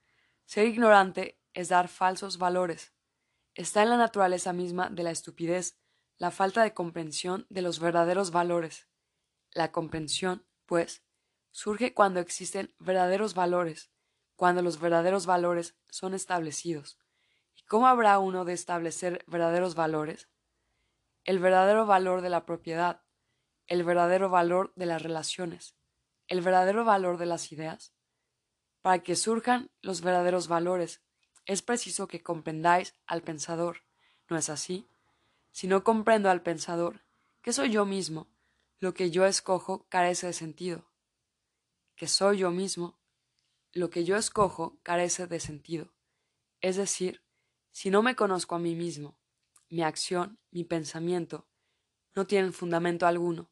Ser 0.46 0.66
ignorante 0.66 1.40
es 1.54 1.68
dar 1.68 1.86
falsos 1.86 2.38
valores. 2.38 2.92
Está 3.54 3.82
en 3.82 3.90
la 3.90 3.96
naturaleza 3.96 4.52
misma 4.52 4.90
de 4.90 5.04
la 5.04 5.10
estupidez 5.12 5.78
la 6.20 6.30
falta 6.30 6.62
de 6.62 6.74
comprensión 6.74 7.46
de 7.48 7.62
los 7.62 7.80
verdaderos 7.80 8.30
valores. 8.30 8.86
La 9.52 9.72
comprensión, 9.72 10.44
pues, 10.66 11.02
surge 11.50 11.94
cuando 11.94 12.20
existen 12.20 12.74
verdaderos 12.78 13.32
valores, 13.32 13.90
cuando 14.36 14.60
los 14.60 14.78
verdaderos 14.78 15.24
valores 15.24 15.78
son 15.88 16.12
establecidos. 16.12 16.98
¿Y 17.56 17.62
cómo 17.62 17.86
habrá 17.86 18.18
uno 18.18 18.44
de 18.44 18.52
establecer 18.52 19.24
verdaderos 19.28 19.74
valores? 19.74 20.28
El 21.24 21.38
verdadero 21.38 21.86
valor 21.86 22.20
de 22.20 22.28
la 22.28 22.44
propiedad, 22.44 23.00
el 23.66 23.82
verdadero 23.82 24.28
valor 24.28 24.74
de 24.76 24.84
las 24.84 25.00
relaciones, 25.00 25.74
el 26.28 26.42
verdadero 26.42 26.84
valor 26.84 27.16
de 27.16 27.26
las 27.26 27.50
ideas. 27.50 27.94
Para 28.82 29.02
que 29.02 29.16
surjan 29.16 29.70
los 29.80 30.02
verdaderos 30.02 30.48
valores, 30.48 31.00
es 31.46 31.62
preciso 31.62 32.08
que 32.08 32.22
comprendáis 32.22 32.94
al 33.06 33.22
pensador. 33.22 33.84
¿No 34.28 34.36
es 34.36 34.50
así? 34.50 34.89
Si 35.50 35.66
no 35.66 35.84
comprendo 35.84 36.30
al 36.30 36.42
pensador, 36.42 37.04
que 37.42 37.52
soy 37.52 37.70
yo 37.70 37.84
mismo, 37.84 38.28
lo 38.78 38.94
que 38.94 39.10
yo 39.10 39.26
escojo 39.26 39.86
carece 39.88 40.28
de 40.28 40.32
sentido. 40.32 40.90
Que 41.96 42.06
soy 42.06 42.38
yo 42.38 42.50
mismo, 42.50 42.98
lo 43.72 43.90
que 43.90 44.04
yo 44.04 44.16
escojo 44.16 44.78
carece 44.82 45.26
de 45.26 45.40
sentido. 45.40 45.94
Es 46.60 46.76
decir, 46.76 47.22
si 47.70 47.90
no 47.90 48.02
me 48.02 48.16
conozco 48.16 48.54
a 48.54 48.58
mí 48.58 48.74
mismo, 48.74 49.18
mi 49.68 49.82
acción, 49.82 50.38
mi 50.50 50.64
pensamiento, 50.64 51.48
no 52.14 52.26
tienen 52.26 52.52
fundamento 52.52 53.06
alguno, 53.06 53.50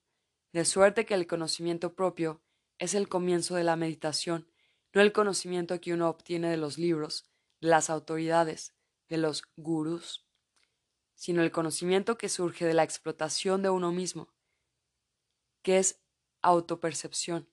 de 0.53 0.65
suerte 0.65 1.07
que 1.07 1.15
el 1.15 1.27
conocimiento 1.27 1.95
propio 1.95 2.43
es 2.79 2.95
el 2.95 3.09
comienzo 3.09 3.55
de 3.55 3.65
la 3.65 3.77
meditación, 3.77 4.51
no 4.93 5.01
el 5.01 5.13
conocimiento 5.13 5.81
que 5.81 5.93
uno 5.93 6.09
obtiene 6.09 6.51
de 6.51 6.57
los 6.57 6.79
libros, 6.79 7.31
de 7.61 7.69
las 7.69 7.91
autoridades, 7.91 8.75
de 9.09 9.19
los 9.19 9.43
gurús, 9.57 10.28
sino 11.19 11.43
el 11.43 11.51
conocimiento 11.51 12.17
que 12.17 12.29
surge 12.29 12.65
de 12.65 12.75
la 12.75 12.85
explotación 12.85 13.61
de 13.61 13.71
uno 13.71 13.91
mismo, 13.91 14.33
que 15.63 15.79
es 15.79 16.01
autopercepción. 16.43 17.51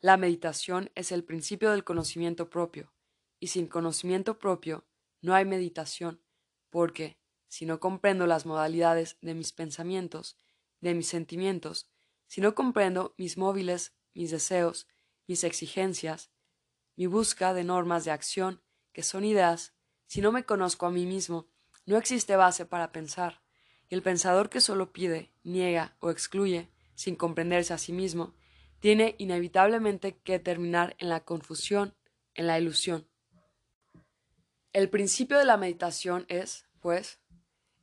La 0.00 0.16
meditación 0.16 0.90
es 0.96 1.12
el 1.12 1.22
principio 1.22 1.70
del 1.70 1.84
conocimiento 1.84 2.50
propio, 2.50 2.92
y 3.38 3.46
sin 3.46 3.68
conocimiento 3.68 4.36
propio 4.40 4.84
no 5.20 5.32
hay 5.32 5.44
meditación, 5.44 6.24
porque, 6.70 7.20
si 7.46 7.66
no 7.66 7.78
comprendo 7.78 8.26
las 8.26 8.46
modalidades 8.46 9.16
de 9.20 9.34
mis 9.34 9.52
pensamientos, 9.52 10.36
de 10.80 10.92
mis 10.92 11.06
sentimientos, 11.06 11.88
si 12.26 12.40
no 12.40 12.56
comprendo 12.56 13.14
mis 13.16 13.38
móviles, 13.38 13.94
mis 14.12 14.32
deseos, 14.32 14.88
mis 15.28 15.44
exigencias, 15.44 16.32
mi 16.96 17.06
busca 17.06 17.54
de 17.54 17.62
normas 17.62 18.04
de 18.04 18.10
acción, 18.10 18.60
que 18.92 19.04
son 19.04 19.24
ideas, 19.24 19.72
si 20.06 20.20
no 20.20 20.32
me 20.32 20.44
conozco 20.44 20.86
a 20.86 20.90
mí 20.90 21.06
mismo, 21.06 21.53
no 21.86 21.96
existe 21.96 22.36
base 22.36 22.64
para 22.66 22.92
pensar, 22.92 23.42
y 23.88 23.94
el 23.94 24.02
pensador 24.02 24.48
que 24.48 24.60
solo 24.60 24.92
pide, 24.92 25.32
niega 25.42 25.96
o 26.00 26.10
excluye, 26.10 26.70
sin 26.94 27.16
comprenderse 27.16 27.74
a 27.74 27.78
sí 27.78 27.92
mismo, 27.92 28.34
tiene 28.80 29.14
inevitablemente 29.18 30.16
que 30.18 30.38
terminar 30.38 30.96
en 30.98 31.08
la 31.08 31.20
confusión, 31.20 31.94
en 32.34 32.46
la 32.46 32.58
ilusión. 32.58 33.08
El 34.72 34.90
principio 34.90 35.38
de 35.38 35.44
la 35.44 35.56
meditación 35.56 36.26
es, 36.28 36.66
pues, 36.80 37.20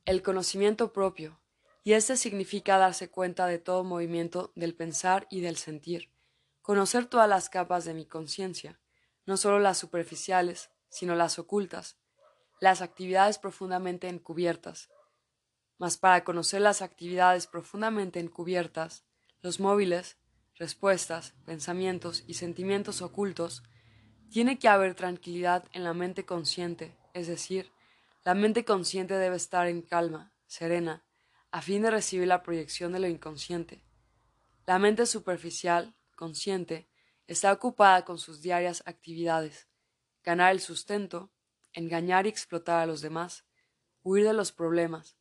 el 0.04 0.22
conocimiento 0.22 0.92
propio, 0.92 1.40
y 1.84 1.94
este 1.94 2.16
significa 2.16 2.78
darse 2.78 3.10
cuenta 3.10 3.46
de 3.46 3.58
todo 3.58 3.82
movimiento 3.82 4.52
del 4.54 4.74
pensar 4.74 5.26
y 5.30 5.40
del 5.40 5.56
sentir, 5.56 6.12
conocer 6.60 7.06
todas 7.06 7.28
las 7.28 7.48
capas 7.48 7.84
de 7.84 7.94
mi 7.94 8.06
conciencia, 8.06 8.80
no 9.26 9.36
solo 9.36 9.58
las 9.58 9.78
superficiales, 9.78 10.70
sino 10.88 11.14
las 11.14 11.38
ocultas, 11.38 11.98
las 12.62 12.80
actividades 12.80 13.38
profundamente 13.38 14.06
encubiertas. 14.06 14.88
Mas 15.78 15.96
para 15.96 16.22
conocer 16.22 16.60
las 16.60 16.80
actividades 16.80 17.48
profundamente 17.48 18.20
encubiertas, 18.20 19.04
los 19.40 19.58
móviles, 19.58 20.16
respuestas, 20.54 21.34
pensamientos 21.44 22.22
y 22.28 22.34
sentimientos 22.34 23.02
ocultos, 23.02 23.64
tiene 24.30 24.60
que 24.60 24.68
haber 24.68 24.94
tranquilidad 24.94 25.64
en 25.72 25.82
la 25.82 25.92
mente 25.92 26.24
consciente, 26.24 26.96
es 27.14 27.26
decir, 27.26 27.72
la 28.22 28.34
mente 28.34 28.64
consciente 28.64 29.14
debe 29.14 29.34
estar 29.34 29.66
en 29.66 29.82
calma, 29.82 30.32
serena, 30.46 31.04
a 31.50 31.62
fin 31.62 31.82
de 31.82 31.90
recibir 31.90 32.28
la 32.28 32.44
proyección 32.44 32.92
de 32.92 33.00
lo 33.00 33.08
inconsciente. 33.08 33.82
La 34.66 34.78
mente 34.78 35.06
superficial, 35.06 35.96
consciente, 36.14 36.88
está 37.26 37.52
ocupada 37.52 38.04
con 38.04 38.18
sus 38.18 38.40
diarias 38.40 38.84
actividades, 38.86 39.66
ganar 40.22 40.52
el 40.52 40.60
sustento, 40.60 41.32
engañar 41.72 42.26
y 42.26 42.28
explotar 42.28 42.80
a 42.80 42.86
los 42.86 43.00
demás, 43.00 43.44
huir 44.02 44.24
de 44.24 44.32
los 44.32 44.52
problemas, 44.52 45.16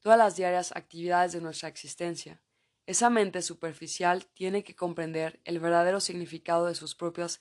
todas 0.00 0.18
las 0.18 0.36
diarias 0.36 0.72
actividades 0.76 1.32
de 1.32 1.40
nuestra 1.40 1.68
existencia. 1.68 2.42
Esa 2.86 3.08
mente 3.08 3.40
superficial 3.42 4.26
tiene 4.26 4.62
que 4.62 4.76
comprender 4.76 5.40
el 5.44 5.58
verdadero 5.58 6.00
significado 6.00 6.66
de 6.66 6.74
sus 6.74 6.94
propias 6.94 7.40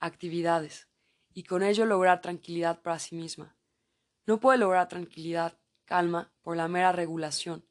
actividades 0.00 0.88
y 1.32 1.44
con 1.44 1.62
ello 1.62 1.86
lograr 1.86 2.20
tranquilidad 2.20 2.82
para 2.82 2.98
sí 2.98 3.14
misma. 3.14 3.56
No 4.26 4.38
puede 4.38 4.58
lograr 4.58 4.88
tranquilidad, 4.88 5.58
calma, 5.84 6.32
por 6.42 6.56
la 6.56 6.68
mera 6.68 6.92
regulación, 6.92 7.66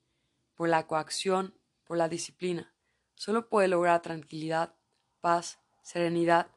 por 0.55 0.69
la 0.69 0.87
coacción, 0.87 1.57
por 1.85 1.97
la 1.97 2.09
disciplina. 2.09 2.73
Solo 3.15 3.49
puede 3.49 3.67
lograr 3.67 4.01
tranquilidad, 4.01 4.75
paz, 5.21 5.59
serenidad, 5.83 6.47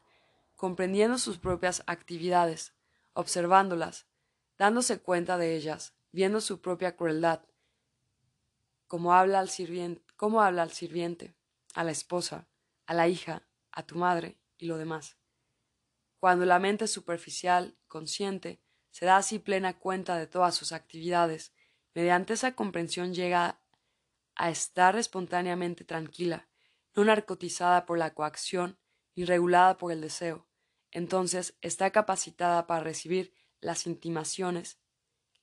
comprendiendo 0.55 1.17
sus 1.17 1.37
propias 1.37 1.83
actividades, 1.85 2.74
observándolas, 3.15 4.07
dándose 4.57 5.01
cuenta 5.01 5.37
de 5.37 5.55
ellas, 5.55 5.95
viendo 6.11 6.39
su 6.41 6.61
propia 6.61 6.95
crueldad, 6.95 7.41
como 8.87 9.13
habla 9.13 9.39
al 9.39 9.49
sirviente, 9.49 10.03
como 10.15 10.41
habla 10.41 10.61
al 10.61 10.71
sirviente, 10.71 11.35
a 11.73 11.83
la 11.83 11.91
esposa, 11.91 12.47
a 12.85 12.93
la 12.93 13.07
hija, 13.07 13.47
a 13.71 13.83
tu 13.83 13.95
madre 13.95 14.37
y 14.57 14.67
lo 14.67 14.77
demás. 14.77 15.17
Cuando 16.19 16.45
la 16.45 16.59
mente 16.59 16.87
superficial, 16.87 17.77
consciente, 17.87 18.61
se 18.91 19.05
da 19.05 19.17
así 19.17 19.39
plena 19.39 19.79
cuenta 19.79 20.17
de 20.17 20.27
todas 20.27 20.55
sus 20.55 20.71
actividades, 20.71 21.53
mediante 21.93 22.33
esa 22.33 22.55
comprensión 22.55 23.13
llega 23.13 23.59
a 24.35 24.49
estar 24.49 24.95
espontáneamente 24.95 25.83
tranquila, 25.83 26.47
no 26.93 27.03
narcotizada 27.03 27.85
por 27.85 27.97
la 27.97 28.13
coacción 28.13 28.77
ni 29.15 29.25
regulada 29.25 29.77
por 29.77 29.91
el 29.91 30.01
deseo. 30.01 30.47
Entonces 30.95 31.57
está 31.59 31.91
capacitada 31.91 32.67
para 32.67 32.79
recibir 32.79 33.33
las 33.59 33.85
intimaciones, 33.85 34.79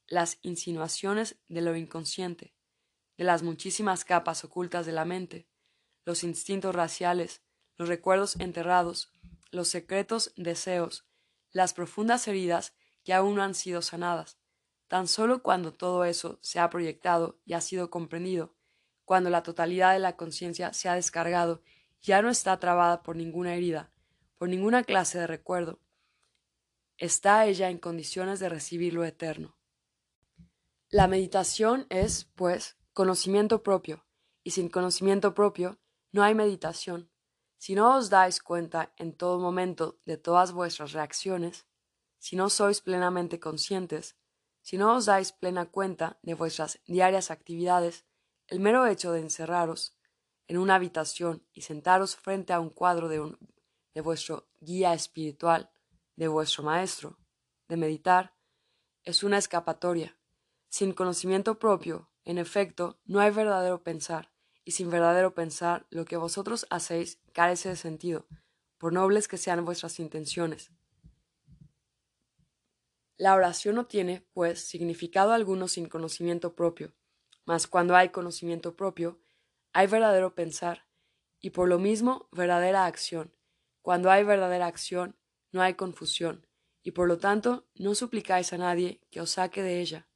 las 0.06 0.38
insinuaciones 0.40 1.36
de 1.46 1.60
lo 1.60 1.76
inconsciente, 1.76 2.54
de 3.18 3.24
las 3.24 3.42
muchísimas 3.42 4.06
capas 4.06 4.44
ocultas 4.44 4.86
de 4.86 4.92
la 4.92 5.04
mente, 5.04 5.46
los 6.06 6.24
instintos 6.24 6.74
raciales, 6.74 7.42
los 7.76 7.90
recuerdos 7.90 8.36
enterrados, 8.40 9.12
los 9.50 9.68
secretos 9.68 10.32
deseos, 10.36 11.04
las 11.50 11.74
profundas 11.74 12.26
heridas 12.28 12.72
que 13.04 13.12
aún 13.12 13.34
no 13.34 13.42
han 13.42 13.54
sido 13.54 13.82
sanadas. 13.82 14.38
Tan 14.88 15.06
solo 15.06 15.42
cuando 15.42 15.74
todo 15.74 16.06
eso 16.06 16.38
se 16.40 16.60
ha 16.60 16.70
proyectado 16.70 17.38
y 17.44 17.52
ha 17.52 17.60
sido 17.60 17.90
comprendido, 17.90 18.54
cuando 19.04 19.28
la 19.28 19.42
totalidad 19.42 19.92
de 19.92 19.98
la 19.98 20.16
conciencia 20.16 20.72
se 20.72 20.88
ha 20.88 20.94
descargado 20.94 21.60
ya 22.00 22.22
no 22.22 22.30
está 22.30 22.58
trabada 22.58 23.02
por 23.02 23.16
ninguna 23.16 23.54
herida, 23.54 23.91
por 24.42 24.48
ninguna 24.48 24.82
clase 24.82 25.20
de 25.20 25.28
recuerdo, 25.28 25.78
está 26.98 27.46
ella 27.46 27.70
en 27.70 27.78
condiciones 27.78 28.40
de 28.40 28.48
recibir 28.48 28.92
lo 28.92 29.04
eterno. 29.04 29.56
La 30.88 31.06
meditación 31.06 31.86
es, 31.90 32.24
pues, 32.34 32.76
conocimiento 32.92 33.62
propio, 33.62 34.04
y 34.42 34.50
sin 34.50 34.68
conocimiento 34.68 35.32
propio 35.32 35.78
no 36.10 36.24
hay 36.24 36.34
meditación. 36.34 37.08
Si 37.56 37.76
no 37.76 37.96
os 37.96 38.10
dais 38.10 38.42
cuenta 38.42 38.92
en 38.96 39.16
todo 39.16 39.38
momento 39.38 40.00
de 40.06 40.16
todas 40.16 40.50
vuestras 40.50 40.90
reacciones, 40.90 41.68
si 42.18 42.34
no 42.34 42.50
sois 42.50 42.80
plenamente 42.80 43.38
conscientes, 43.38 44.16
si 44.60 44.76
no 44.76 44.96
os 44.96 45.04
dais 45.04 45.30
plena 45.30 45.66
cuenta 45.66 46.18
de 46.22 46.34
vuestras 46.34 46.80
diarias 46.84 47.30
actividades, 47.30 48.06
el 48.48 48.58
mero 48.58 48.88
hecho 48.88 49.12
de 49.12 49.20
encerraros 49.20 49.96
en 50.48 50.58
una 50.58 50.74
habitación 50.74 51.46
y 51.52 51.60
sentaros 51.60 52.16
frente 52.16 52.52
a 52.52 52.58
un 52.58 52.70
cuadro 52.70 53.08
de, 53.08 53.20
de 53.94 54.00
vuestro 54.00 54.48
guía 54.60 54.94
espiritual, 54.94 55.70
de 56.16 56.28
vuestro 56.28 56.62
maestro, 56.62 57.18
de 57.68 57.76
meditar, 57.76 58.34
es 59.04 59.22
una 59.22 59.38
escapatoria. 59.38 60.16
Sin 60.68 60.92
conocimiento 60.92 61.58
propio, 61.58 62.10
en 62.24 62.38
efecto, 62.38 63.00
no 63.04 63.20
hay 63.20 63.30
verdadero 63.30 63.82
pensar, 63.82 64.32
y 64.64 64.72
sin 64.72 64.90
verdadero 64.90 65.34
pensar, 65.34 65.86
lo 65.90 66.04
que 66.04 66.16
vosotros 66.16 66.66
hacéis 66.70 67.20
carece 67.32 67.70
de 67.70 67.76
sentido, 67.76 68.26
por 68.78 68.92
nobles 68.92 69.28
que 69.28 69.38
sean 69.38 69.64
vuestras 69.64 69.98
intenciones. 69.98 70.70
La 73.16 73.34
oración 73.34 73.76
no 73.76 73.86
tiene, 73.86 74.26
pues, 74.32 74.66
significado 74.66 75.32
alguno 75.32 75.68
sin 75.68 75.88
conocimiento 75.88 76.54
propio, 76.54 76.94
mas 77.44 77.66
cuando 77.66 77.94
hay 77.96 78.08
conocimiento 78.08 78.76
propio, 78.76 79.20
hay 79.72 79.86
verdadero 79.86 80.34
pensar, 80.34 80.86
y 81.40 81.50
por 81.50 81.68
lo 81.68 81.78
mismo 81.78 82.28
verdadera 82.32 82.86
acción. 82.86 83.32
Cuando 83.82 84.10
hay 84.10 84.24
verdadera 84.24 84.66
acción, 84.66 85.16
no 85.50 85.60
hay 85.60 85.74
confusión, 85.74 86.46
y 86.82 86.92
por 86.92 87.08
lo 87.08 87.18
tanto 87.18 87.68
no 87.74 87.94
suplicáis 87.94 88.52
a 88.52 88.58
nadie 88.58 89.00
que 89.10 89.20
os 89.20 89.30
saque 89.30 89.62
de 89.62 89.80
ella. 89.80 90.08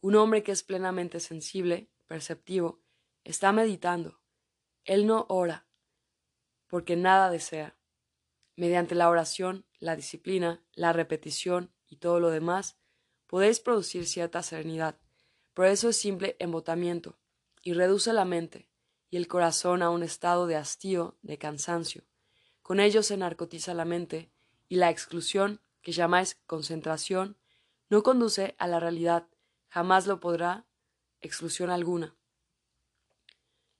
Un 0.00 0.16
hombre 0.16 0.42
que 0.42 0.52
es 0.52 0.62
plenamente 0.62 1.20
sensible, 1.20 1.88
perceptivo, 2.06 2.82
está 3.24 3.52
meditando. 3.52 4.20
Él 4.84 5.06
no 5.06 5.26
ora, 5.28 5.66
porque 6.66 6.96
nada 6.96 7.30
desea. 7.30 7.76
Mediante 8.56 8.94
la 8.94 9.08
oración, 9.08 9.64
la 9.78 9.94
disciplina, 9.94 10.64
la 10.72 10.92
repetición 10.92 11.72
y 11.88 11.96
todo 11.96 12.18
lo 12.18 12.30
demás, 12.30 12.78
podéis 13.26 13.60
producir 13.60 14.06
cierta 14.06 14.42
serenidad, 14.42 14.98
pero 15.54 15.68
eso 15.68 15.88
es 15.88 15.96
simple 15.96 16.36
embotamiento, 16.38 17.18
y 17.62 17.74
reduce 17.74 18.12
la 18.12 18.24
mente 18.24 18.68
y 19.08 19.16
el 19.18 19.28
corazón 19.28 19.82
a 19.82 19.90
un 19.90 20.02
estado 20.02 20.46
de 20.46 20.56
hastío, 20.56 21.16
de 21.22 21.38
cansancio. 21.38 22.02
Con 22.62 22.80
ello 22.80 23.02
se 23.02 23.16
narcotiza 23.16 23.74
la 23.74 23.84
mente, 23.84 24.30
y 24.68 24.76
la 24.76 24.90
exclusión, 24.90 25.60
que 25.82 25.92
llamáis 25.92 26.40
concentración, 26.46 27.36
no 27.90 28.02
conduce 28.02 28.54
a 28.58 28.68
la 28.68 28.80
realidad, 28.80 29.26
jamás 29.68 30.06
lo 30.06 30.20
podrá, 30.20 30.64
exclusión 31.20 31.70
alguna. 31.70 32.16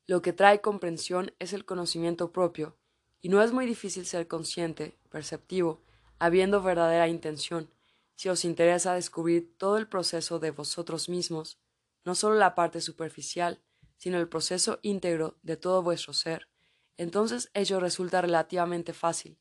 Lo 0.07 0.21
que 0.21 0.33
trae 0.33 0.61
comprensión 0.61 1.33
es 1.38 1.53
el 1.53 1.64
conocimiento 1.64 2.33
propio, 2.33 2.77
y 3.21 3.29
no 3.29 3.40
es 3.40 3.53
muy 3.53 3.66
difícil 3.66 4.05
ser 4.05 4.27
consciente, 4.27 4.99
perceptivo, 5.11 5.81
habiendo 6.18 6.61
verdadera 6.61 7.09
intención, 7.09 7.71
si 8.16 8.29
os 8.29 8.45
interesa 8.45 8.95
descubrir 8.95 9.57
todo 9.57 9.79
el 9.79 9.88
proceso 9.88 10.38
de 10.38 10.51
vosotros 10.51 11.09
mismos, 11.09 11.59
no 12.05 12.14
solo 12.14 12.37
la 12.37 12.55
parte 12.55 12.81
superficial, 12.81 13.62
sino 13.97 14.18
el 14.18 14.29
proceso 14.29 14.79
íntegro 14.83 15.38
de 15.42 15.57
todo 15.57 15.83
vuestro 15.83 16.12
ser, 16.12 16.49
entonces 16.96 17.50
ello 17.55 17.81
resulta 17.81 18.20
relativamente 18.20 18.92
fácil. 18.92 19.38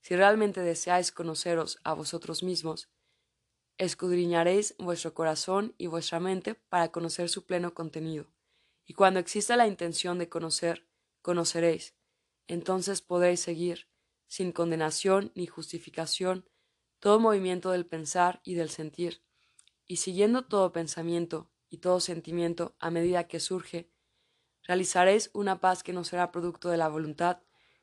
Si 0.00 0.16
realmente 0.16 0.60
deseáis 0.60 1.12
conoceros 1.12 1.78
a 1.84 1.94
vosotros 1.94 2.42
mismos, 2.42 2.90
escudriñaréis 3.78 4.74
vuestro 4.78 5.14
corazón 5.14 5.74
y 5.78 5.86
vuestra 5.86 6.20
mente 6.20 6.54
para 6.54 6.90
conocer 6.90 7.28
su 7.28 7.46
pleno 7.46 7.74
contenido. 7.74 8.32
Y 8.84 8.94
cuando 8.94 9.20
exista 9.20 9.56
la 9.56 9.66
intención 9.66 10.18
de 10.18 10.28
conocer, 10.28 10.88
conoceréis. 11.20 11.94
Entonces 12.48 13.00
podréis 13.00 13.40
seguir, 13.40 13.88
sin 14.26 14.52
condenación 14.52 15.30
ni 15.34 15.46
justificación, 15.46 16.48
todo 16.98 17.20
movimiento 17.20 17.70
del 17.70 17.86
pensar 17.86 18.40
y 18.44 18.54
del 18.54 18.70
sentir, 18.70 19.22
y 19.86 19.96
siguiendo 19.96 20.46
todo 20.46 20.72
pensamiento 20.72 21.50
y 21.68 21.78
todo 21.78 22.00
sentimiento 22.00 22.76
a 22.78 22.90
medida 22.90 23.28
que 23.28 23.40
surge, 23.40 23.91
realizaréis 24.64 25.30
una 25.34 25.60
paz 25.60 25.82
que 25.82 25.92
no 25.92 26.04
será 26.04 26.30
producto 26.32 26.68
de 26.70 26.76
la 26.76 26.88
voluntad 26.88 27.40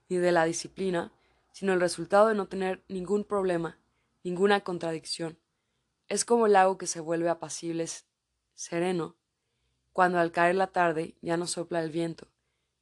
ni 0.07 0.17
de 0.17 0.31
la 0.31 0.45
disciplina, 0.45 1.11
sino 1.51 1.73
el 1.73 1.81
resultado 1.81 2.27
de 2.27 2.35
no 2.35 2.47
tener 2.47 2.83
ningún 2.87 3.23
problema, 3.23 3.79
ninguna 4.23 4.61
contradicción. 4.61 5.39
Es 6.07 6.25
como 6.25 6.47
el 6.47 6.53
lago 6.53 6.77
que 6.77 6.87
se 6.87 6.99
vuelve 6.99 7.29
apacible, 7.29 7.85
sereno, 8.55 9.17
cuando 9.93 10.19
al 10.19 10.31
caer 10.31 10.55
la 10.55 10.67
tarde 10.67 11.17
ya 11.21 11.37
no 11.37 11.47
sopla 11.47 11.81
el 11.81 11.91
viento, 11.91 12.27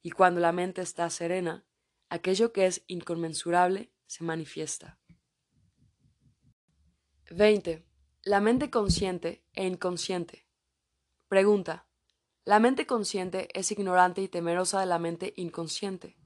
y 0.02 0.10
cuando 0.10 0.40
la 0.40 0.52
mente 0.52 0.80
está 0.82 1.10
serena, 1.10 1.64
aquello 2.08 2.52
que 2.52 2.66
es 2.66 2.84
inconmensurable 2.86 3.92
se 4.06 4.24
manifiesta. 4.24 4.98
20. 7.30 7.84
La 8.22 8.40
mente 8.40 8.70
consciente 8.70 9.44
e 9.52 9.66
inconsciente. 9.66 10.46
Pregunta. 11.28 11.87
La 12.48 12.60
mente 12.60 12.86
consciente 12.86 13.50
es 13.52 13.70
ignorante 13.72 14.22
y 14.22 14.28
temerosa 14.28 14.80
de 14.80 14.86
la 14.86 14.98
mente 14.98 15.34
inconsciente. 15.36 16.16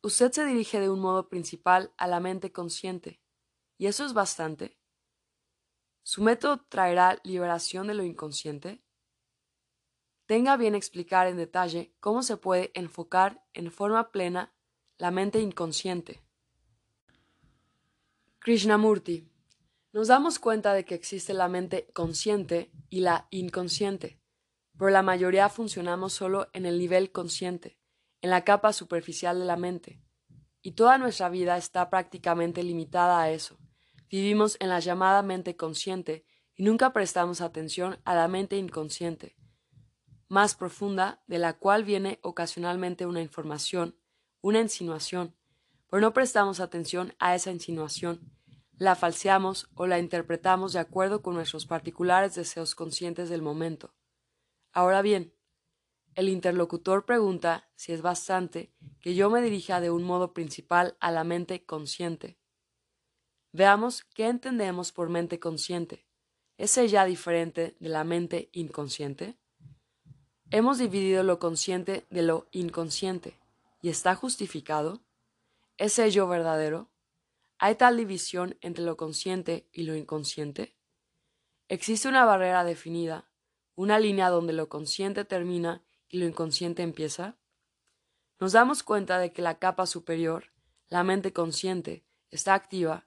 Usted 0.00 0.32
se 0.32 0.46
dirige 0.46 0.80
de 0.80 0.88
un 0.88 0.98
modo 0.98 1.28
principal 1.28 1.92
a 1.98 2.06
la 2.06 2.20
mente 2.20 2.52
consciente, 2.52 3.20
y 3.76 3.84
eso 3.84 4.06
es 4.06 4.14
bastante. 4.14 4.78
¿Su 6.04 6.22
método 6.22 6.64
traerá 6.70 7.20
liberación 7.22 7.86
de 7.88 7.92
lo 7.92 8.02
inconsciente? 8.02 8.82
Tenga 10.24 10.56
bien 10.56 10.74
explicar 10.74 11.26
en 11.26 11.36
detalle 11.36 11.94
cómo 12.00 12.22
se 12.22 12.38
puede 12.38 12.70
enfocar 12.72 13.44
en 13.52 13.70
forma 13.70 14.10
plena 14.10 14.54
la 14.96 15.10
mente 15.10 15.38
inconsciente. 15.38 16.22
Krishnamurti. 18.38 19.30
Nos 19.92 20.08
damos 20.08 20.38
cuenta 20.38 20.72
de 20.72 20.86
que 20.86 20.94
existe 20.94 21.34
la 21.34 21.48
mente 21.48 21.90
consciente 21.92 22.72
y 22.88 23.00
la 23.00 23.28
inconsciente 23.30 24.23
pero 24.78 24.90
la 24.90 25.02
mayoría 25.02 25.48
funcionamos 25.48 26.12
solo 26.12 26.48
en 26.52 26.66
el 26.66 26.78
nivel 26.78 27.12
consciente, 27.12 27.78
en 28.20 28.30
la 28.30 28.44
capa 28.44 28.72
superficial 28.72 29.38
de 29.38 29.44
la 29.44 29.56
mente, 29.56 30.00
y 30.62 30.72
toda 30.72 30.98
nuestra 30.98 31.28
vida 31.28 31.56
está 31.56 31.90
prácticamente 31.90 32.62
limitada 32.62 33.20
a 33.20 33.30
eso. 33.30 33.58
Vivimos 34.08 34.56
en 34.60 34.68
la 34.68 34.80
llamada 34.80 35.22
mente 35.22 35.56
consciente 35.56 36.24
y 36.56 36.62
nunca 36.62 36.92
prestamos 36.92 37.40
atención 37.40 37.98
a 38.04 38.14
la 38.14 38.28
mente 38.28 38.56
inconsciente, 38.56 39.36
más 40.28 40.54
profunda, 40.54 41.22
de 41.26 41.38
la 41.38 41.52
cual 41.54 41.84
viene 41.84 42.18
ocasionalmente 42.22 43.06
una 43.06 43.20
información, 43.20 43.98
una 44.40 44.60
insinuación, 44.60 45.36
pero 45.90 46.00
no 46.00 46.12
prestamos 46.12 46.60
atención 46.60 47.14
a 47.18 47.34
esa 47.34 47.50
insinuación, 47.50 48.20
la 48.76 48.96
falseamos 48.96 49.68
o 49.74 49.86
la 49.86 49.98
interpretamos 49.98 50.72
de 50.72 50.80
acuerdo 50.80 51.22
con 51.22 51.34
nuestros 51.34 51.66
particulares 51.66 52.34
deseos 52.34 52.74
conscientes 52.74 53.28
del 53.28 53.42
momento. 53.42 53.94
Ahora 54.74 55.02
bien, 55.02 55.32
el 56.16 56.28
interlocutor 56.28 57.06
pregunta 57.06 57.70
si 57.76 57.92
es 57.92 58.02
bastante 58.02 58.74
que 59.00 59.14
yo 59.14 59.30
me 59.30 59.40
dirija 59.40 59.80
de 59.80 59.92
un 59.92 60.02
modo 60.02 60.34
principal 60.34 60.96
a 60.98 61.12
la 61.12 61.22
mente 61.22 61.64
consciente. 61.64 62.40
Veamos 63.52 64.02
qué 64.02 64.26
entendemos 64.26 64.90
por 64.90 65.10
mente 65.10 65.38
consciente. 65.38 66.08
¿Es 66.58 66.76
ella 66.76 67.04
diferente 67.04 67.76
de 67.78 67.88
la 67.88 68.02
mente 68.02 68.50
inconsciente? 68.52 69.38
Hemos 70.50 70.78
dividido 70.78 71.22
lo 71.22 71.38
consciente 71.38 72.04
de 72.10 72.22
lo 72.22 72.48
inconsciente, 72.50 73.38
y 73.80 73.90
está 73.90 74.16
justificado. 74.16 75.04
¿Es 75.76 76.00
ello 76.00 76.26
verdadero? 76.26 76.90
¿Hay 77.58 77.76
tal 77.76 77.96
división 77.96 78.58
entre 78.60 78.84
lo 78.84 78.96
consciente 78.96 79.68
y 79.72 79.84
lo 79.84 79.94
inconsciente? 79.94 80.76
¿Existe 81.68 82.08
una 82.08 82.24
barrera 82.24 82.64
definida 82.64 83.30
una 83.76 83.98
línea 83.98 84.30
donde 84.30 84.52
lo 84.52 84.68
consciente 84.68 85.24
termina 85.24 85.82
y 86.08 86.18
lo 86.18 86.26
inconsciente 86.26 86.82
empieza? 86.82 87.36
Nos 88.40 88.52
damos 88.52 88.82
cuenta 88.82 89.18
de 89.18 89.32
que 89.32 89.42
la 89.42 89.58
capa 89.58 89.86
superior, 89.86 90.52
la 90.88 91.02
mente 91.04 91.32
consciente, 91.32 92.04
está 92.30 92.54
activa, 92.54 93.06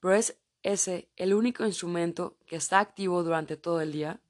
pero 0.00 0.14
es 0.14 0.38
ese 0.62 1.08
el 1.16 1.34
único 1.34 1.64
instrumento 1.64 2.36
que 2.46 2.56
está 2.56 2.80
activo 2.80 3.22
durante 3.22 3.56
todo 3.56 3.80
el 3.80 3.92
día. 3.92 4.20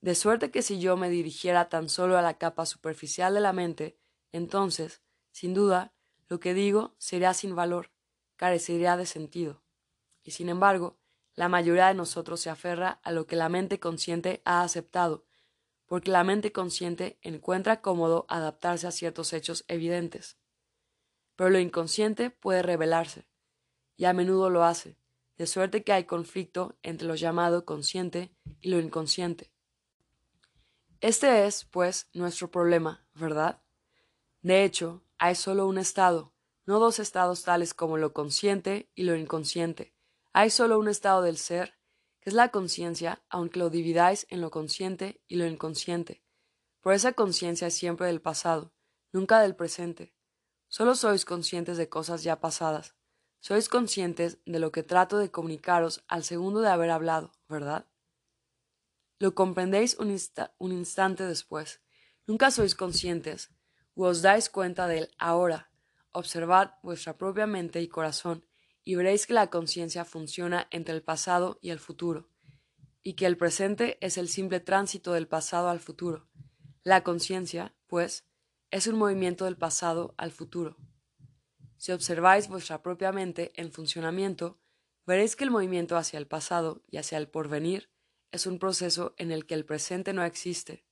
De 0.00 0.14
suerte 0.14 0.50
que 0.50 0.62
si 0.62 0.78
yo 0.78 0.96
me 0.96 1.08
dirigiera 1.08 1.68
tan 1.68 1.88
solo 1.88 2.18
a 2.18 2.22
la 2.22 2.38
capa 2.38 2.66
superficial 2.66 3.34
de 3.34 3.40
la 3.40 3.52
mente, 3.52 3.96
entonces, 4.32 5.02
sin 5.30 5.54
duda, 5.54 5.92
lo 6.28 6.40
que 6.40 6.54
digo 6.54 6.94
sería 6.98 7.34
sin 7.34 7.54
valor, 7.54 7.90
carecería 8.36 8.96
de 8.96 9.06
sentido. 9.06 9.62
Y 10.22 10.32
sin 10.32 10.48
embargo, 10.48 10.96
la 11.34 11.48
mayoría 11.48 11.88
de 11.88 11.94
nosotros 11.94 12.40
se 12.40 12.50
aferra 12.50 13.00
a 13.02 13.10
lo 13.12 13.26
que 13.26 13.36
la 13.36 13.48
mente 13.48 13.80
consciente 13.80 14.40
ha 14.44 14.62
aceptado, 14.62 15.24
porque 15.86 16.10
la 16.10 16.24
mente 16.24 16.52
consciente 16.52 17.18
encuentra 17.22 17.80
cómodo 17.80 18.26
adaptarse 18.28 18.86
a 18.86 18.92
ciertos 18.92 19.32
hechos 19.32 19.64
evidentes. 19.68 20.38
Pero 21.36 21.50
lo 21.50 21.58
inconsciente 21.58 22.30
puede 22.30 22.62
revelarse, 22.62 23.26
y 23.96 24.04
a 24.04 24.12
menudo 24.12 24.50
lo 24.50 24.64
hace, 24.64 24.96
de 25.36 25.46
suerte 25.46 25.82
que 25.82 25.92
hay 25.92 26.04
conflicto 26.04 26.78
entre 26.82 27.08
lo 27.08 27.16
llamado 27.16 27.64
consciente 27.64 28.34
y 28.60 28.70
lo 28.70 28.78
inconsciente. 28.78 29.52
Este 31.00 31.46
es, 31.46 31.64
pues, 31.64 32.08
nuestro 32.14 32.50
problema, 32.50 33.06
¿verdad? 33.14 33.60
De 34.40 34.64
hecho, 34.64 35.02
hay 35.18 35.34
solo 35.34 35.66
un 35.66 35.78
estado, 35.78 36.32
no 36.66 36.78
dos 36.78 36.98
estados 36.98 37.42
tales 37.42 37.74
como 37.74 37.98
lo 37.98 38.12
consciente 38.12 38.90
y 38.94 39.02
lo 39.02 39.16
inconsciente. 39.16 39.93
Hay 40.36 40.50
solo 40.50 40.80
un 40.80 40.88
estado 40.88 41.22
del 41.22 41.38
ser, 41.38 41.78
que 42.20 42.30
es 42.30 42.34
la 42.34 42.48
conciencia, 42.48 43.22
aunque 43.28 43.60
lo 43.60 43.70
dividáis 43.70 44.26
en 44.30 44.40
lo 44.40 44.50
consciente 44.50 45.22
y 45.28 45.36
lo 45.36 45.46
inconsciente. 45.46 46.24
Por 46.80 46.92
esa 46.92 47.12
conciencia 47.12 47.68
es 47.68 47.74
siempre 47.74 48.08
del 48.08 48.20
pasado, 48.20 48.74
nunca 49.12 49.40
del 49.40 49.54
presente. 49.54 50.12
Solo 50.66 50.96
sois 50.96 51.24
conscientes 51.24 51.76
de 51.76 51.88
cosas 51.88 52.24
ya 52.24 52.40
pasadas. 52.40 52.96
Sois 53.38 53.68
conscientes 53.68 54.38
de 54.44 54.58
lo 54.58 54.72
que 54.72 54.82
trato 54.82 55.18
de 55.18 55.30
comunicaros 55.30 56.02
al 56.08 56.24
segundo 56.24 56.62
de 56.62 56.70
haber 56.70 56.90
hablado, 56.90 57.30
¿verdad? 57.48 57.86
Lo 59.20 59.36
comprendéis 59.36 59.96
un, 60.00 60.18
un 60.58 60.72
instante 60.72 61.24
después. 61.28 61.80
Nunca 62.26 62.50
sois 62.50 62.74
conscientes, 62.74 63.50
u 63.94 64.02
os 64.02 64.20
dais 64.20 64.50
cuenta 64.50 64.88
del 64.88 65.14
ahora. 65.16 65.70
Observad 66.10 66.72
vuestra 66.82 67.16
propia 67.16 67.46
mente 67.46 67.80
y 67.80 67.86
corazón 67.86 68.44
y 68.84 68.94
veréis 68.96 69.26
que 69.26 69.34
la 69.34 69.48
conciencia 69.48 70.04
funciona 70.04 70.68
entre 70.70 70.94
el 70.94 71.02
pasado 71.02 71.58
y 71.62 71.70
el 71.70 71.78
futuro, 71.78 72.28
y 73.02 73.14
que 73.14 73.26
el 73.26 73.36
presente 73.36 73.98
es 74.00 74.18
el 74.18 74.28
simple 74.28 74.60
tránsito 74.60 75.12
del 75.12 75.26
pasado 75.26 75.68
al 75.68 75.80
futuro. 75.80 76.28
La 76.82 77.02
conciencia, 77.02 77.74
pues, 77.86 78.26
es 78.70 78.86
un 78.86 78.96
movimiento 78.96 79.46
del 79.46 79.56
pasado 79.56 80.14
al 80.18 80.32
futuro. 80.32 80.76
Si 81.76 81.92
observáis 81.92 82.48
vuestra 82.48 82.82
propia 82.82 83.12
mente 83.12 83.52
en 83.54 83.72
funcionamiento, 83.72 84.58
veréis 85.06 85.36
que 85.36 85.44
el 85.44 85.50
movimiento 85.50 85.96
hacia 85.96 86.18
el 86.18 86.26
pasado 86.26 86.82
y 86.90 86.98
hacia 86.98 87.18
el 87.18 87.28
porvenir 87.28 87.90
es 88.32 88.46
un 88.46 88.58
proceso 88.58 89.14
en 89.16 89.30
el 89.30 89.46
que 89.46 89.54
el 89.54 89.64
presente 89.64 90.12
no 90.12 90.24
existe. 90.24 90.84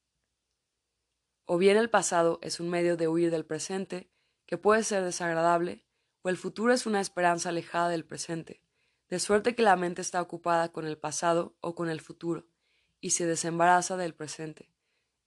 O 1.45 1.59
bien 1.59 1.77
el 1.77 1.91
pasado 1.91 2.39
es 2.43 2.61
un 2.61 2.71
medio 2.71 2.97
de 2.97 3.09
huir 3.09 3.31
del 3.31 3.45
presente, 3.45 4.11
que 4.47 4.59
puede 4.59 4.85
ser 4.85 5.03
desagradable, 5.03 5.85
o 6.23 6.29
el 6.29 6.37
futuro 6.37 6.73
es 6.73 6.87
una 6.87 7.01
esperanza 7.01 7.51
alejada 7.51 7.89
del 7.89 8.05
presente, 8.05 8.62
de 9.09 9.18
suerte 9.18 9.55
que 9.55 9.62
la 9.62 9.77
mente 9.77 10.01
está 10.01 10.23
ocupada 10.23 10.73
con 10.73 10.87
el 10.87 10.97
pasado 10.97 11.57
o 11.61 11.75
con 11.75 11.91
el 11.91 12.01
futuro, 12.01 12.47
y 13.01 13.11
se 13.11 13.27
desembaraza 13.27 13.97
del 13.97 14.14
presente. 14.14 14.73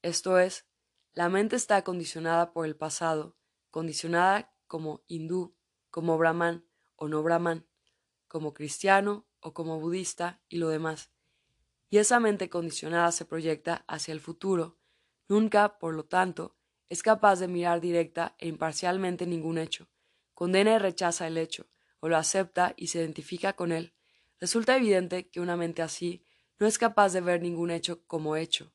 Esto 0.01 0.39
es, 0.39 0.65
la 1.13 1.29
mente 1.29 1.55
está 1.55 1.83
condicionada 1.83 2.51
por 2.53 2.65
el 2.65 2.75
pasado, 2.75 3.35
condicionada 3.71 4.53
como 4.67 5.03
hindú, 5.07 5.55
como 5.91 6.17
brahman 6.17 6.65
o 6.95 7.07
no 7.07 7.23
brahman, 7.23 7.67
como 8.27 8.53
cristiano 8.53 9.25
o 9.39 9.53
como 9.53 9.79
budista 9.79 10.41
y 10.49 10.57
lo 10.57 10.69
demás. 10.69 11.11
y 11.89 11.97
esa 11.99 12.19
mente 12.19 12.49
condicionada 12.49 13.11
se 13.11 13.25
proyecta 13.25 13.85
hacia 13.87 14.11
el 14.11 14.19
futuro. 14.19 14.77
Nunca, 15.29 15.77
por 15.79 15.93
lo 15.93 16.03
tanto, 16.05 16.55
es 16.89 17.03
capaz 17.03 17.39
de 17.39 17.47
mirar 17.47 17.79
directa 17.79 18.35
e 18.37 18.47
imparcialmente 18.47 19.25
ningún 19.25 19.57
hecho. 19.57 19.87
Condena 20.35 20.75
y 20.75 20.77
rechaza 20.77 21.25
el 21.25 21.39
hecho, 21.39 21.65
o 22.01 22.09
lo 22.09 22.17
acepta 22.17 22.73
y 22.77 22.87
se 22.87 22.99
identifica 22.99 23.53
con 23.53 23.71
él. 23.71 23.93
Resulta 24.39 24.75
evidente 24.75 25.29
que 25.29 25.39
una 25.39 25.57
mente 25.57 25.81
así 25.81 26.23
no 26.59 26.67
es 26.67 26.77
capaz 26.77 27.13
de 27.13 27.21
ver 27.21 27.41
ningún 27.41 27.71
hecho 27.71 28.05
como 28.05 28.35
hecho. 28.35 28.71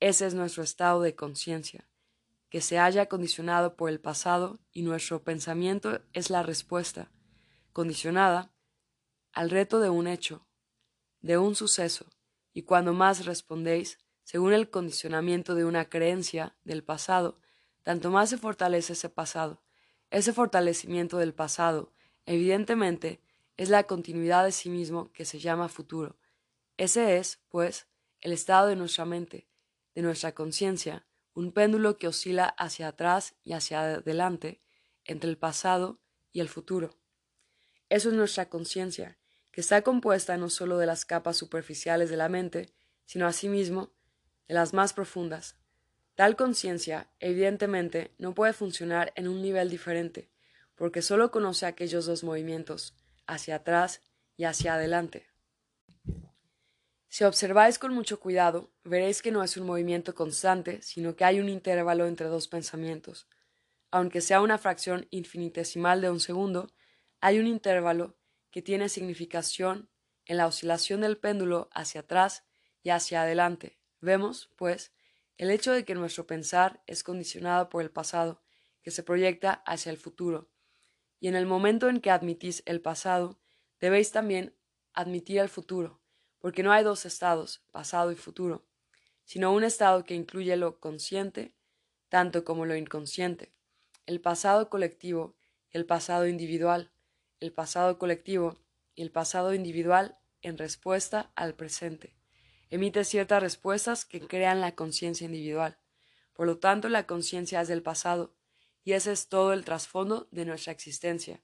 Ese 0.00 0.26
es 0.26 0.34
nuestro 0.34 0.62
estado 0.62 1.00
de 1.00 1.14
conciencia, 1.14 1.88
que 2.50 2.60
se 2.60 2.78
haya 2.78 3.06
condicionado 3.06 3.76
por 3.76 3.88
el 3.88 4.00
pasado 4.00 4.58
y 4.72 4.82
nuestro 4.82 5.22
pensamiento 5.22 6.00
es 6.12 6.28
la 6.28 6.42
respuesta, 6.42 7.10
condicionada 7.72 8.52
al 9.32 9.50
reto 9.50 9.80
de 9.80 9.90
un 9.90 10.06
hecho, 10.06 10.46
de 11.20 11.38
un 11.38 11.54
suceso, 11.54 12.06
y 12.52 12.62
cuando 12.62 12.92
más 12.92 13.26
respondéis, 13.26 13.98
según 14.24 14.52
el 14.52 14.70
condicionamiento 14.70 15.54
de 15.54 15.64
una 15.64 15.88
creencia 15.88 16.56
del 16.64 16.82
pasado, 16.82 17.40
tanto 17.82 18.10
más 18.10 18.30
se 18.30 18.38
fortalece 18.38 18.94
ese 18.94 19.08
pasado. 19.08 19.62
Ese 20.10 20.32
fortalecimiento 20.32 21.18
del 21.18 21.34
pasado, 21.34 21.92
evidentemente, 22.24 23.20
es 23.56 23.68
la 23.68 23.84
continuidad 23.84 24.44
de 24.44 24.52
sí 24.52 24.70
mismo 24.70 25.12
que 25.12 25.24
se 25.24 25.38
llama 25.38 25.68
futuro. 25.68 26.16
Ese 26.76 27.18
es, 27.18 27.40
pues, 27.48 27.88
el 28.20 28.32
estado 28.32 28.68
de 28.68 28.76
nuestra 28.76 29.04
mente, 29.04 29.48
de 29.94 30.02
nuestra 30.02 30.32
conciencia, 30.32 31.06
un 31.34 31.52
péndulo 31.52 31.98
que 31.98 32.08
oscila 32.08 32.46
hacia 32.46 32.88
atrás 32.88 33.36
y 33.44 33.52
hacia 33.52 33.82
adelante, 33.82 34.62
entre 35.04 35.28
el 35.28 35.38
pasado 35.38 36.00
y 36.32 36.40
el 36.40 36.48
futuro. 36.48 36.90
Eso 37.88 38.08
es 38.08 38.14
nuestra 38.14 38.48
conciencia, 38.48 39.18
que 39.50 39.60
está 39.60 39.82
compuesta 39.82 40.36
no 40.36 40.50
sólo 40.50 40.78
de 40.78 40.86
las 40.86 41.04
capas 41.04 41.36
superficiales 41.36 42.10
de 42.10 42.16
la 42.16 42.28
mente, 42.28 42.72
sino 43.06 43.26
asimismo 43.26 43.92
de 44.46 44.54
las 44.54 44.72
más 44.72 44.92
profundas. 44.92 45.56
Tal 46.18 46.34
conciencia, 46.34 47.08
evidentemente, 47.20 48.12
no 48.18 48.34
puede 48.34 48.52
funcionar 48.52 49.12
en 49.14 49.28
un 49.28 49.40
nivel 49.40 49.70
diferente, 49.70 50.28
porque 50.74 51.00
sólo 51.00 51.30
conoce 51.30 51.64
aquellos 51.64 52.06
dos 52.06 52.24
movimientos, 52.24 52.96
hacia 53.28 53.54
atrás 53.54 54.02
y 54.36 54.42
hacia 54.42 54.74
adelante. 54.74 55.28
Si 57.06 57.22
observáis 57.22 57.78
con 57.78 57.94
mucho 57.94 58.18
cuidado, 58.18 58.72
veréis 58.82 59.22
que 59.22 59.30
no 59.30 59.44
es 59.44 59.56
un 59.56 59.64
movimiento 59.64 60.16
constante, 60.16 60.82
sino 60.82 61.14
que 61.14 61.24
hay 61.24 61.38
un 61.38 61.48
intervalo 61.48 62.08
entre 62.08 62.26
dos 62.26 62.48
pensamientos. 62.48 63.28
Aunque 63.92 64.20
sea 64.20 64.40
una 64.40 64.58
fracción 64.58 65.06
infinitesimal 65.10 66.00
de 66.00 66.10
un 66.10 66.18
segundo, 66.18 66.72
hay 67.20 67.38
un 67.38 67.46
intervalo 67.46 68.16
que 68.50 68.60
tiene 68.60 68.88
significación 68.88 69.88
en 70.26 70.38
la 70.38 70.48
oscilación 70.48 71.00
del 71.00 71.16
péndulo 71.16 71.70
hacia 71.72 72.00
atrás 72.00 72.42
y 72.82 72.90
hacia 72.90 73.22
adelante. 73.22 73.78
Vemos, 74.00 74.50
pues, 74.56 74.90
el 75.38 75.50
hecho 75.50 75.72
de 75.72 75.84
que 75.84 75.94
nuestro 75.94 76.26
pensar 76.26 76.82
es 76.86 77.04
condicionado 77.04 77.68
por 77.68 77.82
el 77.82 77.90
pasado, 77.90 78.42
que 78.82 78.90
se 78.90 79.04
proyecta 79.04 79.62
hacia 79.66 79.90
el 79.90 79.96
futuro. 79.96 80.50
Y 81.20 81.28
en 81.28 81.36
el 81.36 81.46
momento 81.46 81.88
en 81.88 82.00
que 82.00 82.10
admitís 82.10 82.62
el 82.66 82.80
pasado, 82.80 83.38
debéis 83.80 84.10
también 84.10 84.54
admitir 84.92 85.38
el 85.38 85.48
futuro, 85.48 86.00
porque 86.40 86.64
no 86.64 86.72
hay 86.72 86.82
dos 86.82 87.06
estados, 87.06 87.62
pasado 87.70 88.10
y 88.10 88.16
futuro, 88.16 88.66
sino 89.24 89.52
un 89.52 89.62
estado 89.62 90.04
que 90.04 90.14
incluye 90.14 90.56
lo 90.56 90.80
consciente 90.80 91.54
tanto 92.08 92.44
como 92.44 92.66
lo 92.66 92.74
inconsciente, 92.74 93.52
el 94.06 94.20
pasado 94.20 94.68
colectivo 94.70 95.36
y 95.70 95.76
el 95.76 95.86
pasado 95.86 96.26
individual, 96.26 96.90
el 97.38 97.52
pasado 97.52 97.98
colectivo 97.98 98.58
y 98.94 99.02
el 99.02 99.12
pasado 99.12 99.54
individual 99.54 100.18
en 100.42 100.58
respuesta 100.58 101.30
al 101.36 101.54
presente. 101.54 102.17
Emite 102.70 103.04
ciertas 103.04 103.42
respuestas 103.42 104.04
que 104.04 104.20
crean 104.20 104.60
la 104.60 104.74
conciencia 104.74 105.24
individual. 105.24 105.78
Por 106.34 106.46
lo 106.46 106.58
tanto, 106.58 106.88
la 106.88 107.06
conciencia 107.06 107.60
es 107.60 107.68
del 107.68 107.82
pasado, 107.82 108.34
y 108.84 108.92
ese 108.92 109.12
es 109.12 109.28
todo 109.28 109.52
el 109.52 109.64
trasfondo 109.64 110.28
de 110.30 110.44
nuestra 110.44 110.72
existencia. 110.72 111.42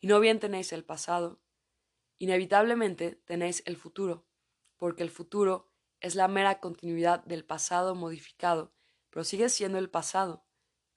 Y 0.00 0.06
no 0.06 0.20
bien 0.20 0.38
tenéis 0.38 0.72
el 0.72 0.84
pasado, 0.84 1.40
inevitablemente 2.18 3.20
tenéis 3.24 3.62
el 3.66 3.76
futuro, 3.76 4.26
porque 4.76 5.02
el 5.02 5.10
futuro 5.10 5.70
es 6.00 6.14
la 6.14 6.28
mera 6.28 6.60
continuidad 6.60 7.24
del 7.24 7.44
pasado 7.44 7.94
modificado, 7.94 8.72
pero 9.10 9.24
sigue 9.24 9.48
siendo 9.48 9.78
el 9.78 9.90
pasado. 9.90 10.46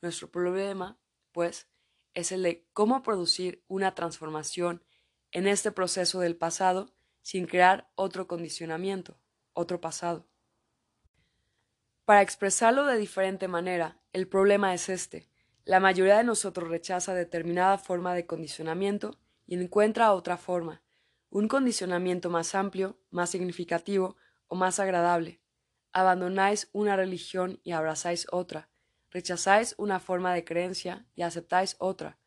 Nuestro 0.01 0.31
problema, 0.31 0.99
pues, 1.31 1.67
es 2.13 2.31
el 2.31 2.43
de 2.43 2.67
cómo 2.73 3.01
producir 3.01 3.63
una 3.67 3.95
transformación 3.95 4.83
en 5.31 5.47
este 5.47 5.71
proceso 5.71 6.19
del 6.19 6.37
pasado 6.37 6.93
sin 7.21 7.47
crear 7.47 7.91
otro 7.95 8.27
condicionamiento, 8.27 9.17
otro 9.53 9.81
pasado. 9.81 10.27
Para 12.05 12.21
expresarlo 12.21 12.85
de 12.85 12.97
diferente 12.97 13.47
manera, 13.47 14.01
el 14.11 14.27
problema 14.27 14.73
es 14.73 14.89
este. 14.89 15.29
La 15.63 15.79
mayoría 15.79 16.17
de 16.17 16.25
nosotros 16.25 16.69
rechaza 16.69 17.13
determinada 17.13 17.77
forma 17.77 18.13
de 18.13 18.25
condicionamiento 18.25 19.17
y 19.45 19.55
encuentra 19.55 20.13
otra 20.13 20.37
forma, 20.37 20.81
un 21.29 21.47
condicionamiento 21.47 22.29
más 22.29 22.55
amplio, 22.55 22.99
más 23.09 23.29
significativo 23.29 24.17
o 24.47 24.55
más 24.55 24.79
agradable. 24.79 25.39
Abandonáis 25.93 26.69
una 26.73 26.95
religión 26.95 27.61
y 27.63 27.71
abrazáis 27.71 28.27
otra, 28.31 28.69
rechazáis 29.09 29.73
una 29.77 29.99
forma 29.99 30.33
de 30.33 30.43
creencia 30.43 31.05
y 31.15 31.21
aceptáis 31.21 31.77
otra. 31.79 32.19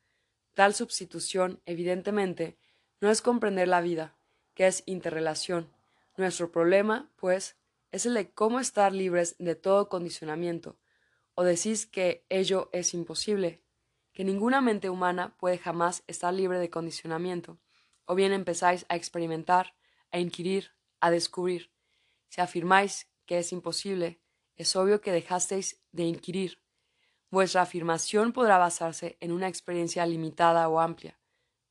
Tal 0.55 0.73
substitución, 0.73 1.61
evidentemente, 1.67 2.59
no 3.01 3.11
es 3.11 3.21
comprender 3.21 3.69
la 3.69 3.83
vida, 3.83 4.17
que 4.55 4.67
es 4.67 4.83
interrelación. 4.87 5.76
Nuestro 6.17 6.51
problema, 6.51 7.11
pues, 7.17 7.57
es 7.91 8.07
el 8.07 8.15
de 8.15 8.33
cómo 8.33 8.61
estar 8.61 8.93
libres 8.93 9.37
de 9.39 9.55
todo 9.55 9.89
condicionamiento. 9.89 10.79
O 11.35 11.45
decís 11.45 11.87
que 11.87 12.25
ello 12.29 12.71
es 12.73 12.95
imposible, 12.95 13.63
que 14.13 14.25
ninguna 14.25 14.61
mente 14.61 14.89
humana 14.89 15.37
puede 15.39 15.59
jamás 15.59 16.03
estar 16.07 16.33
libre 16.33 16.59
de 16.59 16.71
condicionamiento, 16.71 17.59
o 18.07 18.15
bien 18.15 18.33
empezáis 18.33 18.87
a 18.89 18.97
experimentar, 18.97 19.75
a 20.11 20.19
inquirir, 20.19 20.73
a 21.01 21.11
descubrir. 21.11 21.71
Si 22.29 22.41
afirmáis 22.41 23.09
que 23.27 23.39
es 23.39 23.53
imposible, 23.53 24.21
es 24.55 24.75
obvio 24.77 25.01
que 25.01 25.13
dejasteis 25.13 25.83
de 25.93 26.05
inquirir, 26.05 26.59
Vuestra 27.29 27.63
afirmación 27.63 28.33
podrá 28.33 28.57
basarse 28.57 29.17
en 29.21 29.33
una 29.33 29.49
experiencia 29.49 30.07
limitada 30.07 30.69
o 30.69 30.79
amplia, 30.79 31.19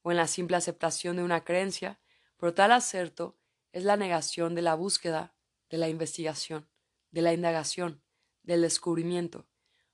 o 0.01 0.11
en 0.11 0.17
la 0.17 0.27
simple 0.27 0.57
aceptación 0.57 1.15
de 1.15 1.23
una 1.23 1.45
creencia, 1.45 1.99
pero 2.37 2.53
tal 2.53 2.73
acerto 2.73 3.37
es 3.76 3.84
la 3.84 3.97
negación 3.97 4.55
de 4.55 4.61
la 4.61 4.73
búsqueda, 4.73 5.36
de 5.69 5.78
la 5.78 5.89
investigación, 5.89 6.69
de 7.11 7.21
la 7.21 7.34
indagación, 7.34 8.01
del 8.41 8.61
descubrimiento, 8.61 9.49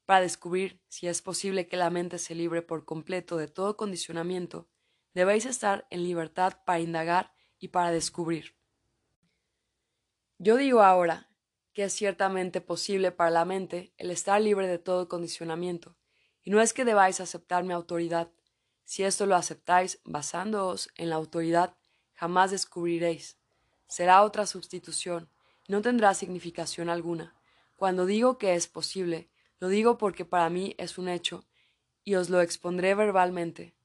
para 0.05 0.21
descubrir 0.21 0.79
si 0.87 1.07
es 1.07 1.23
posible 1.23 1.67
que 1.67 1.77
la 1.77 1.89
mente 1.89 2.19
se 2.19 2.35
libre 2.35 2.61
por 2.61 2.85
completo 2.85 3.37
de 3.37 3.47
todo 3.47 3.77
condicionamiento, 3.77 4.69
debéis 5.15 5.47
estar 5.47 5.87
en 5.89 6.03
libertad 6.03 6.59
para 6.63 6.79
indagar 6.79 7.33
y 7.57 7.69
para 7.69 7.89
descubrir. 7.89 8.55
Yo 10.37 10.57
digo 10.57 10.83
ahora 10.83 11.31
que 11.73 11.85
es 11.85 11.93
ciertamente 11.93 12.61
posible 12.61 13.11
para 13.11 13.31
la 13.31 13.45
mente 13.45 13.95
el 13.97 14.11
estar 14.11 14.39
libre 14.39 14.67
de 14.67 14.77
todo 14.77 15.07
condicionamiento, 15.07 15.97
y 16.43 16.51
no 16.51 16.61
es 16.61 16.73
que 16.73 16.85
debáis 16.85 17.19
aceptar 17.19 17.63
mi 17.63 17.73
autoridad. 17.73 18.31
Si 18.83 19.01
esto 19.01 19.25
lo 19.25 19.35
aceptáis 19.35 19.99
basándoos 20.03 20.91
en 20.97 21.09
la 21.09 21.15
autoridad, 21.15 21.75
jamás 22.13 22.51
descubriréis. 22.51 23.40
Será 23.91 24.23
otra 24.23 24.45
sustitución, 24.45 25.27
no 25.67 25.81
tendrá 25.81 26.13
significación 26.13 26.87
alguna. 26.87 27.35
Cuando 27.75 28.05
digo 28.05 28.37
que 28.37 28.55
es 28.55 28.67
posible, 28.67 29.29
lo 29.59 29.67
digo 29.67 29.97
porque 29.97 30.23
para 30.23 30.49
mí 30.49 30.75
es 30.77 30.97
un 30.97 31.09
hecho, 31.09 31.43
y 32.05 32.15
os 32.15 32.29
lo 32.29 32.39
expondré 32.39 32.95
verbalmente. 32.95 33.75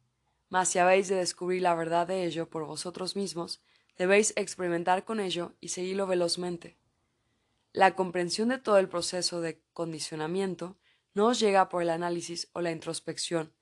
Mas 0.49 0.69
si 0.69 0.79
habéis 0.79 1.09
de 1.09 1.17
descubrir 1.17 1.63
la 1.63 1.75
verdad 1.75 2.07
de 2.07 2.25
ello 2.25 2.49
por 2.49 2.65
vosotros 2.65 3.17
mismos, 3.17 3.61
debéis 3.99 4.33
experimentar 4.37 5.05
con 5.05 5.19
ello 5.19 5.55
y 5.61 5.71
seguirlo 5.71 6.07
velozmente. 6.07 6.79
La 7.73 7.97
comprensión 7.97 8.51
de 8.51 8.59
todo 8.59 8.79
el 8.79 8.89
proceso 8.89 9.41
de 9.41 9.61
condicionamiento 9.73 10.77
no 11.15 11.27
os 11.27 11.41
llega 11.41 11.69
por 11.69 11.83
el 11.83 11.91
análisis 11.91 12.49
o 12.53 12.61
la 12.61 12.71
introspección. 12.71 13.53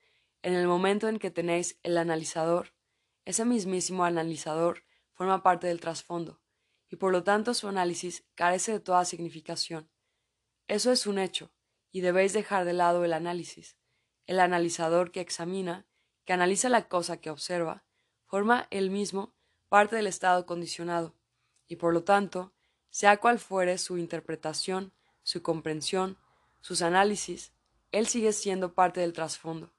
En 0.43 0.53
el 0.53 0.67
momento 0.67 1.09
en 1.09 1.17
que 1.17 1.31
tenéis 1.31 1.79
el 1.81 1.97
analizador, 1.97 2.71
ese 3.25 3.45
mismísimo 3.45 4.05
analizador 4.05 4.84
forma 5.15 5.41
parte 5.41 5.67
del 5.67 5.79
trasfondo, 5.79 6.39
y 6.89 6.97
por 6.97 7.11
lo 7.11 7.23
tanto 7.23 7.53
su 7.53 7.67
análisis 7.67 8.23
carece 8.35 8.73
de 8.73 8.79
toda 8.79 9.05
significación. 9.05 9.89
Eso 10.67 10.91
es 10.91 11.07
un 11.07 11.17
hecho, 11.17 11.51
y 11.91 12.01
debéis 12.01 12.33
dejar 12.33 12.65
de 12.65 12.73
lado 12.73 13.03
el 13.03 13.13
análisis. 13.13 13.77
El 14.27 14.39
analizador 14.39 15.11
que 15.11 15.21
examina, 15.21 15.87
que 16.25 16.33
analiza 16.33 16.69
la 16.69 16.87
cosa 16.87 17.17
que 17.17 17.29
observa, 17.29 17.83
forma 18.25 18.67
él 18.69 18.91
mismo 18.91 19.33
parte 19.69 19.95
del 19.95 20.07
estado 20.07 20.45
condicionado, 20.45 21.15
y 21.67 21.77
por 21.77 21.93
lo 21.93 22.03
tanto 22.03 22.53
sea 22.89 23.17
cual 23.17 23.39
fuere 23.39 23.77
su 23.77 23.97
interpretación, 23.97 24.93
su 25.23 25.41
comprensión, 25.41 26.17
sus 26.61 26.81
análisis, 26.81 27.51
él 27.91 28.07
sigue 28.07 28.33
siendo 28.33 28.73
parte 28.73 28.99
del 28.99 29.13
trasfondo. 29.13 29.73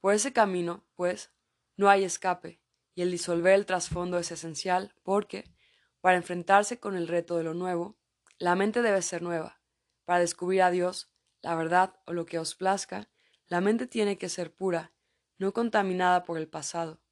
Por 0.00 0.14
ese 0.14 0.32
camino, 0.32 0.84
pues, 0.94 1.30
no 1.76 1.88
hay 1.88 2.04
escape, 2.04 2.60
y 2.96 3.02
el 3.02 3.10
disolver 3.12 3.54
el 3.54 3.66
trasfondo 3.66 4.18
es 4.18 4.32
esencial 4.32 4.92
porque, 5.04 5.54
Para 6.00 6.16
enfrentarse 6.16 6.78
con 6.78 6.96
el 6.96 7.08
reto 7.08 7.36
de 7.36 7.42
lo 7.42 7.52
nuevo, 7.52 7.98
la 8.38 8.54
mente 8.54 8.80
debe 8.80 9.02
ser 9.02 9.22
nueva. 9.22 9.60
Para 10.04 10.20
descubrir 10.20 10.62
a 10.62 10.70
Dios, 10.70 11.10
la 11.42 11.56
verdad 11.56 11.96
o 12.06 12.12
lo 12.12 12.26
que 12.26 12.38
os 12.38 12.54
plazca, 12.54 13.08
la 13.48 13.60
mente 13.60 13.88
tiene 13.88 14.16
que 14.16 14.28
ser 14.28 14.54
pura, 14.54 14.92
no 15.36 15.52
contaminada 15.52 16.22
por 16.22 16.38
el 16.38 16.46
pasado. 16.46 17.02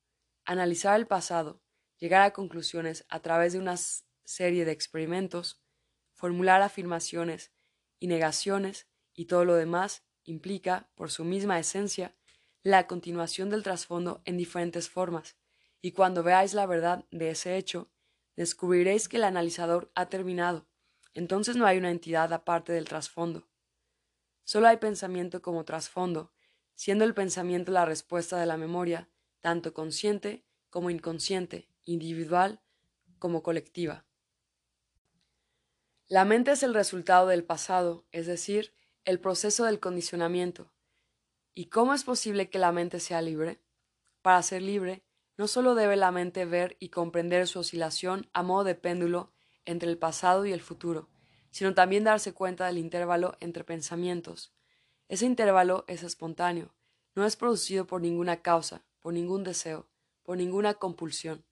Analizar 0.45 0.95
el 0.97 1.09
pasado, 1.09 1.61
llegar 1.99 2.23
a 2.23 2.33
conclusiones 2.33 3.05
a 3.09 3.19
través 3.21 3.53
de 3.53 3.59
una 3.59 3.77
serie 3.77 4.65
de 4.65 4.73
experimentos, 4.73 5.61
formular 6.13 6.63
afirmaciones 6.63 7.53
y 7.99 8.07
negaciones 8.07 8.87
y 9.13 9.25
todo 9.25 9.45
lo 9.45 9.57
demás 9.57 10.05
implica, 10.23 10.89
por 10.95 11.11
su 11.11 11.25
misma 11.25 11.59
esencia, 11.59 12.15
la 12.63 12.87
continuación 12.87 13.51
del 13.51 13.65
trasfondo 13.65 14.23
en 14.25 14.37
diferentes 14.37 14.89
formas, 14.89 15.37
y 15.85 15.93
cuando 15.93 16.23
veáis 16.23 16.55
la 16.55 16.65
verdad 16.65 17.05
de 17.11 17.29
ese 17.29 17.59
hecho, 17.59 17.91
descubriréis 18.37 19.07
que 19.07 19.19
el 19.19 19.25
analizador 19.25 19.93
ha 19.95 20.09
terminado, 20.09 20.67
entonces 21.13 21.57
no 21.57 21.67
hay 21.67 21.77
una 21.77 21.91
entidad 21.91 22.33
aparte 22.33 22.73
del 22.73 22.89
trasfondo. 22.89 23.51
Solo 24.45 24.69
hay 24.69 24.79
pensamiento 24.79 25.43
como 25.43 25.67
trasfondo, 25.67 26.33
siendo 26.75 27.05
el 27.05 27.13
pensamiento 27.13 27.71
la 27.71 27.85
respuesta 27.85 28.39
de 28.41 28.47
la 28.47 28.57
memoria, 28.57 29.11
tanto 29.43 29.75
consciente 29.75 30.47
como 30.71 30.89
inconsciente, 30.89 31.69
individual 31.85 32.63
como 33.19 33.43
colectiva. 33.43 34.07
La 36.09 36.25
mente 36.25 36.53
es 36.53 36.63
el 36.63 36.73
resultado 36.73 37.27
del 37.27 37.45
pasado, 37.45 38.07
es 38.11 38.27
decir, 38.27 38.73
el 39.05 39.21
proceso 39.21 39.67
del 39.67 39.81
condicionamiento. 39.81 40.73
¿Y 41.53 41.67
cómo 41.67 41.93
es 41.93 42.05
posible 42.05 42.49
que 42.49 42.59
la 42.59 42.73
mente 42.73 43.01
sea 43.01 43.21
libre? 43.21 43.61
Para 44.23 44.43
ser 44.43 44.63
libre, 44.63 45.05
no 45.37 45.49
solo 45.49 45.75
debe 45.75 45.97
la 45.97 46.11
mente 46.11 46.45
ver 46.45 46.77
y 46.79 46.91
comprender 46.91 47.47
su 47.49 47.61
oscilación 47.61 48.29
a 48.33 48.43
modo 48.43 48.65
de 48.65 48.75
péndulo 48.75 49.33
entre 49.65 49.91
el 49.91 49.99
pasado 49.99 50.47
y 50.47 50.53
el 50.53 50.61
futuro, 50.61 51.09
sino 51.51 51.75
también 51.75 52.05
darse 52.05 52.33
cuenta 52.33 52.67
del 52.67 52.79
intervalo 52.79 53.37
entre 53.41 53.65
pensamientos. 53.65 54.53
Ese 55.09 55.27
intervalo 55.27 55.85
es 55.87 56.03
espontáneo, 56.03 56.75
no 57.15 57.25
es 57.25 57.37
producido 57.37 57.87
por 57.87 58.01
ninguna 58.01 58.43
causa, 58.43 58.85
por 59.01 59.13
ningún 59.13 59.45
deseo, 59.45 59.89
por 60.23 60.37
ninguna 60.37 60.75
compulsión. 60.75 61.45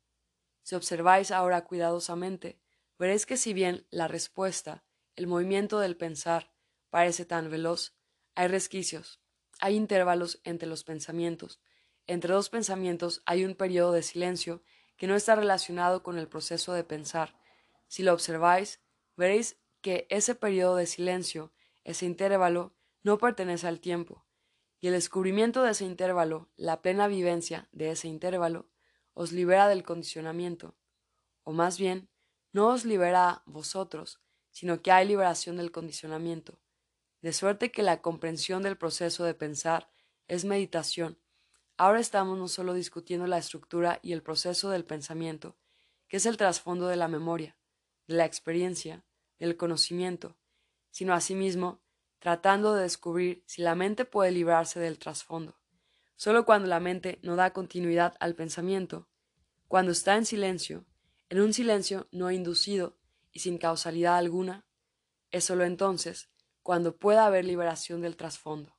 Si 0.62 0.74
observáis 0.74 1.30
ahora 1.30 1.64
cuidadosamente, 1.64 2.58
veréis 2.98 3.26
que 3.26 3.36
si 3.36 3.52
bien 3.52 3.86
la 3.90 4.08
respuesta, 4.08 4.84
el 5.16 5.26
movimiento 5.26 5.78
del 5.80 5.96
pensar, 5.96 6.52
parece 6.90 7.24
tan 7.24 7.50
veloz, 7.50 7.94
hay 8.34 8.48
resquicios, 8.48 9.20
hay 9.60 9.76
intervalos 9.76 10.40
entre 10.44 10.68
los 10.68 10.84
pensamientos. 10.84 11.60
Entre 12.06 12.32
dos 12.32 12.50
pensamientos 12.50 13.22
hay 13.26 13.44
un 13.44 13.54
periodo 13.54 13.92
de 13.92 14.02
silencio 14.02 14.62
que 14.96 15.06
no 15.06 15.14
está 15.14 15.34
relacionado 15.34 16.02
con 16.02 16.18
el 16.18 16.28
proceso 16.28 16.72
de 16.72 16.84
pensar. 16.84 17.38
Si 17.88 18.02
lo 18.02 18.12
observáis, 18.12 18.80
veréis 19.16 19.56
que 19.80 20.06
ese 20.10 20.34
periodo 20.34 20.76
de 20.76 20.86
silencio, 20.86 21.52
ese 21.84 22.06
intervalo, 22.06 22.74
no 23.02 23.18
pertenece 23.18 23.66
al 23.66 23.80
tiempo, 23.80 24.24
y 24.80 24.88
el 24.88 24.94
descubrimiento 24.94 25.62
de 25.62 25.72
ese 25.72 25.84
intervalo, 25.84 26.50
la 26.56 26.82
plena 26.82 27.08
vivencia 27.08 27.68
de 27.72 27.90
ese 27.90 28.08
intervalo, 28.08 28.68
os 29.14 29.32
libera 29.32 29.68
del 29.68 29.82
condicionamiento, 29.82 30.76
o 31.44 31.52
más 31.52 31.78
bien, 31.78 32.08
no 32.52 32.68
os 32.68 32.84
libera 32.84 33.30
a 33.30 33.42
vosotros, 33.46 34.20
sino 34.50 34.82
que 34.82 34.92
hay 34.92 35.06
liberación 35.06 35.56
del 35.56 35.72
condicionamiento, 35.72 36.60
de 37.20 37.32
suerte 37.32 37.70
que 37.70 37.82
la 37.82 38.02
comprensión 38.02 38.62
del 38.62 38.76
proceso 38.76 39.24
de 39.24 39.34
pensar 39.34 39.90
es 40.28 40.44
meditación. 40.44 41.21
Ahora 41.76 42.00
estamos 42.00 42.38
no 42.38 42.48
solo 42.48 42.74
discutiendo 42.74 43.26
la 43.26 43.38
estructura 43.38 43.98
y 44.02 44.12
el 44.12 44.22
proceso 44.22 44.70
del 44.70 44.84
pensamiento, 44.84 45.56
que 46.08 46.18
es 46.18 46.26
el 46.26 46.36
trasfondo 46.36 46.88
de 46.88 46.96
la 46.96 47.08
memoria, 47.08 47.56
de 48.06 48.14
la 48.14 48.26
experiencia, 48.26 49.04
del 49.38 49.56
conocimiento, 49.56 50.36
sino 50.90 51.14
asimismo 51.14 51.80
tratando 52.18 52.74
de 52.74 52.82
descubrir 52.82 53.42
si 53.46 53.62
la 53.62 53.74
mente 53.74 54.04
puede 54.04 54.30
librarse 54.30 54.78
del 54.78 54.98
trasfondo. 54.98 55.56
Solo 56.14 56.44
cuando 56.44 56.68
la 56.68 56.78
mente 56.78 57.18
no 57.22 57.34
da 57.34 57.52
continuidad 57.52 58.14
al 58.20 58.36
pensamiento, 58.36 59.08
cuando 59.66 59.90
está 59.90 60.16
en 60.16 60.26
silencio, 60.26 60.84
en 61.30 61.40
un 61.40 61.52
silencio 61.52 62.06
no 62.12 62.30
inducido 62.30 62.96
y 63.32 63.40
sin 63.40 63.58
causalidad 63.58 64.16
alguna, 64.16 64.66
es 65.30 65.44
solo 65.44 65.64
entonces 65.64 66.28
cuando 66.62 66.96
pueda 66.96 67.26
haber 67.26 67.44
liberación 67.44 68.02
del 68.02 68.16
trasfondo. 68.16 68.76